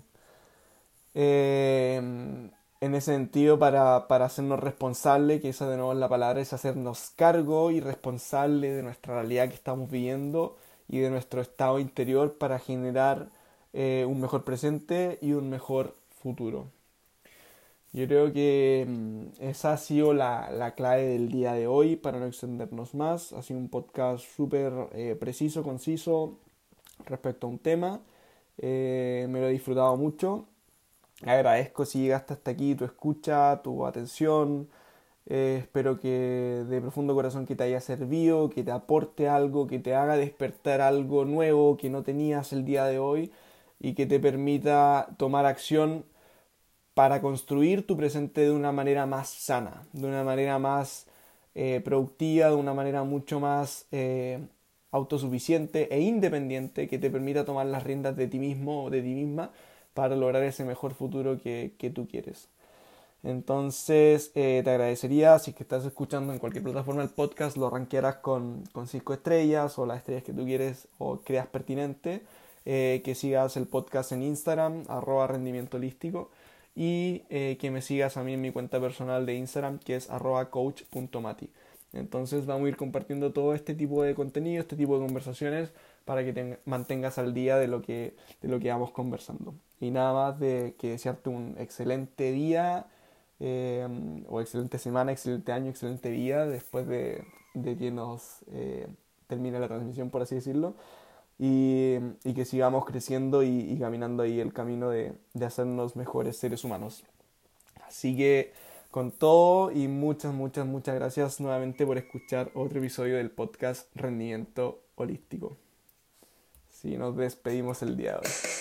eh, 1.14 2.50
en 2.80 2.94
ese 2.94 3.12
sentido 3.12 3.58
para, 3.58 4.08
para 4.08 4.26
hacernos 4.26 4.60
responsable, 4.60 5.40
que 5.40 5.50
esa 5.50 5.68
de 5.68 5.76
nuevo 5.76 5.92
es 5.92 5.98
la 5.98 6.08
palabra, 6.08 6.40
es 6.40 6.52
hacernos 6.52 7.12
cargo 7.16 7.70
y 7.70 7.80
responsable 7.80 8.72
de 8.72 8.82
nuestra 8.82 9.14
realidad 9.14 9.48
que 9.48 9.54
estamos 9.54 9.90
viviendo 9.90 10.56
y 10.88 10.98
de 11.00 11.10
nuestro 11.10 11.40
estado 11.42 11.78
interior 11.78 12.38
para 12.38 12.58
generar 12.58 13.30
un 13.72 14.20
mejor 14.20 14.44
presente 14.44 15.18
y 15.22 15.32
un 15.32 15.48
mejor 15.50 15.94
futuro. 16.22 16.66
Yo 17.92 18.06
creo 18.06 18.32
que 18.32 18.86
mm, 18.88 19.42
esa 19.42 19.72
ha 19.72 19.76
sido 19.76 20.14
la, 20.14 20.74
clave 20.76 21.06
del 21.06 21.28
día 21.30 21.52
de 21.54 21.66
hoy 21.66 21.96
para 21.96 22.18
no 22.20 22.26
extendernos 22.26 22.94
más. 22.94 23.32
Ha 23.32 23.42
sido 23.42 23.58
un 23.58 23.68
podcast 23.68 24.24
súper 24.36 24.72
eh, 24.92 25.16
preciso, 25.18 25.62
conciso 25.64 26.38
respecto 27.06 27.46
a 27.46 27.50
un 27.50 27.58
tema. 27.58 28.00
Eh, 28.58 29.26
me 29.30 29.40
lo 29.40 29.48
he 29.48 29.52
disfrutado 29.52 29.96
mucho. 29.96 30.46
Agradezco 31.22 31.84
si 31.84 32.00
llegaste 32.00 32.32
hasta 32.32 32.50
aquí 32.52 32.74
tu 32.74 32.84
escucha, 32.84 33.60
tu 33.62 33.84
atención. 33.86 34.68
Eh, 35.26 35.58
espero 35.60 36.00
que 36.00 36.64
de 36.68 36.80
profundo 36.80 37.14
corazón 37.14 37.46
que 37.46 37.56
te 37.56 37.64
haya 37.64 37.80
servido, 37.80 38.50
que 38.50 38.64
te 38.64 38.70
aporte 38.72 39.28
algo, 39.28 39.66
que 39.66 39.78
te 39.78 39.94
haga 39.94 40.16
despertar 40.16 40.80
algo 40.80 41.24
nuevo 41.26 41.76
que 41.76 41.90
no 41.90 42.02
tenías 42.02 42.52
el 42.52 42.64
día 42.64 42.84
de 42.86 42.98
hoy 42.98 43.32
y 43.78 43.94
que 43.94 44.06
te 44.06 44.20
permita 44.20 45.08
tomar 45.18 45.46
acción 45.46 46.04
para 46.94 47.20
construir 47.20 47.86
tu 47.86 47.96
presente 47.96 48.42
de 48.42 48.50
una 48.52 48.72
manera 48.72 49.06
más 49.06 49.28
sana, 49.30 49.86
de 49.92 50.06
una 50.08 50.24
manera 50.24 50.58
más 50.58 51.06
eh, 51.54 51.80
productiva, 51.84 52.48
de 52.48 52.56
una 52.56 52.74
manera 52.74 53.04
mucho 53.04 53.40
más 53.40 53.86
eh, 53.92 54.40
autosuficiente 54.90 55.94
e 55.94 56.00
independiente 56.00 56.88
que 56.88 56.98
te 56.98 57.10
permita 57.10 57.44
tomar 57.44 57.66
las 57.66 57.84
riendas 57.84 58.16
de 58.16 58.28
ti 58.28 58.38
mismo 58.38 58.84
o 58.84 58.90
de 58.90 59.02
ti 59.02 59.14
misma 59.14 59.52
para 59.94 60.16
lograr 60.16 60.42
ese 60.42 60.64
mejor 60.64 60.94
futuro 60.94 61.40
que, 61.40 61.74
que 61.78 61.90
tú 61.90 62.06
quieres. 62.08 62.48
Entonces, 63.22 64.32
eh, 64.34 64.62
te 64.64 64.70
agradecería 64.70 65.38
si 65.38 65.52
que 65.52 65.62
estás 65.62 65.84
escuchando 65.84 66.32
en 66.32 66.38
cualquier 66.38 66.64
plataforma 66.64 67.02
el 67.02 67.10
podcast, 67.10 67.56
lo 67.56 67.68
ranquearas 67.68 68.16
con, 68.16 68.64
con 68.72 68.88
cinco 68.88 69.12
estrellas 69.12 69.78
o 69.78 69.84
las 69.84 69.98
estrellas 69.98 70.22
que 70.24 70.32
tú 70.32 70.44
quieres 70.44 70.88
o 70.98 71.20
creas 71.20 71.46
pertinente, 71.46 72.22
eh, 72.64 73.02
que 73.04 73.14
sigas 73.14 73.56
el 73.58 73.66
podcast 73.66 74.12
en 74.12 74.22
Instagram, 74.22 74.84
arroba 74.88 75.26
rendimiento 75.26 75.76
holístico, 75.76 76.30
y 76.74 77.24
eh, 77.28 77.58
que 77.60 77.70
me 77.70 77.82
sigas 77.82 78.16
a 78.16 78.24
mí 78.24 78.34
en 78.34 78.40
mi 78.40 78.52
cuenta 78.52 78.80
personal 78.80 79.26
de 79.26 79.34
Instagram, 79.34 79.78
que 79.80 79.96
es 79.96 80.08
arroba 80.08 80.50
coach.mati. 80.50 81.50
Entonces 81.92 82.46
vamos 82.46 82.66
a 82.66 82.68
ir 82.68 82.76
compartiendo 82.76 83.32
todo 83.32 83.54
este 83.54 83.74
tipo 83.74 84.02
de 84.02 84.14
contenido, 84.14 84.60
este 84.60 84.76
tipo 84.76 84.98
de 84.98 85.06
conversaciones, 85.06 85.72
para 86.04 86.24
que 86.24 86.32
te 86.32 86.58
mantengas 86.64 87.18
al 87.18 87.34
día 87.34 87.56
de 87.56 87.68
lo 87.68 87.82
que, 87.82 88.16
de 88.42 88.48
lo 88.48 88.60
que 88.60 88.70
vamos 88.70 88.90
conversando. 88.92 89.54
Y 89.80 89.90
nada 89.90 90.12
más 90.12 90.38
de 90.38 90.74
que 90.78 90.90
desearte 90.90 91.30
un 91.30 91.56
excelente 91.58 92.32
día 92.32 92.86
eh, 93.40 93.88
o 94.28 94.40
excelente 94.40 94.78
semana, 94.78 95.12
excelente 95.12 95.52
año, 95.52 95.70
excelente 95.70 96.10
día 96.10 96.46
después 96.46 96.86
de, 96.86 97.24
que 97.54 97.90
nos 97.90 98.44
eh, 98.52 98.86
termine 99.26 99.58
la 99.58 99.66
transmisión, 99.66 100.10
por 100.10 100.22
así 100.22 100.36
decirlo, 100.36 100.74
y, 101.38 101.98
que 102.34 102.44
sigamos 102.44 102.84
creciendo 102.84 103.42
y, 103.42 103.76
caminando 103.78 104.22
ahí 104.22 104.40
el 104.40 104.52
camino 104.52 104.90
de, 104.90 105.14
de 105.34 105.46
hacernos 105.46 105.96
mejores 105.96 106.36
seres 106.36 106.64
humanos. 106.64 107.04
Así 107.86 108.16
que 108.16 108.52
con 108.90 109.12
todo 109.12 109.70
y 109.70 109.86
muchas, 109.88 110.34
muchas, 110.34 110.66
muchas 110.66 110.96
gracias 110.96 111.40
nuevamente 111.40 111.86
por 111.86 111.96
escuchar 111.96 112.50
otro 112.54 112.80
episodio 112.80 113.16
del 113.16 113.30
podcast 113.30 113.88
Rendimiento 113.94 114.82
Holístico. 114.96 115.56
Sí, 116.68 116.96
nos 116.96 117.16
despedimos 117.16 117.82
el 117.82 117.96
día 117.96 118.12
de 118.12 118.18
hoy. 118.18 118.59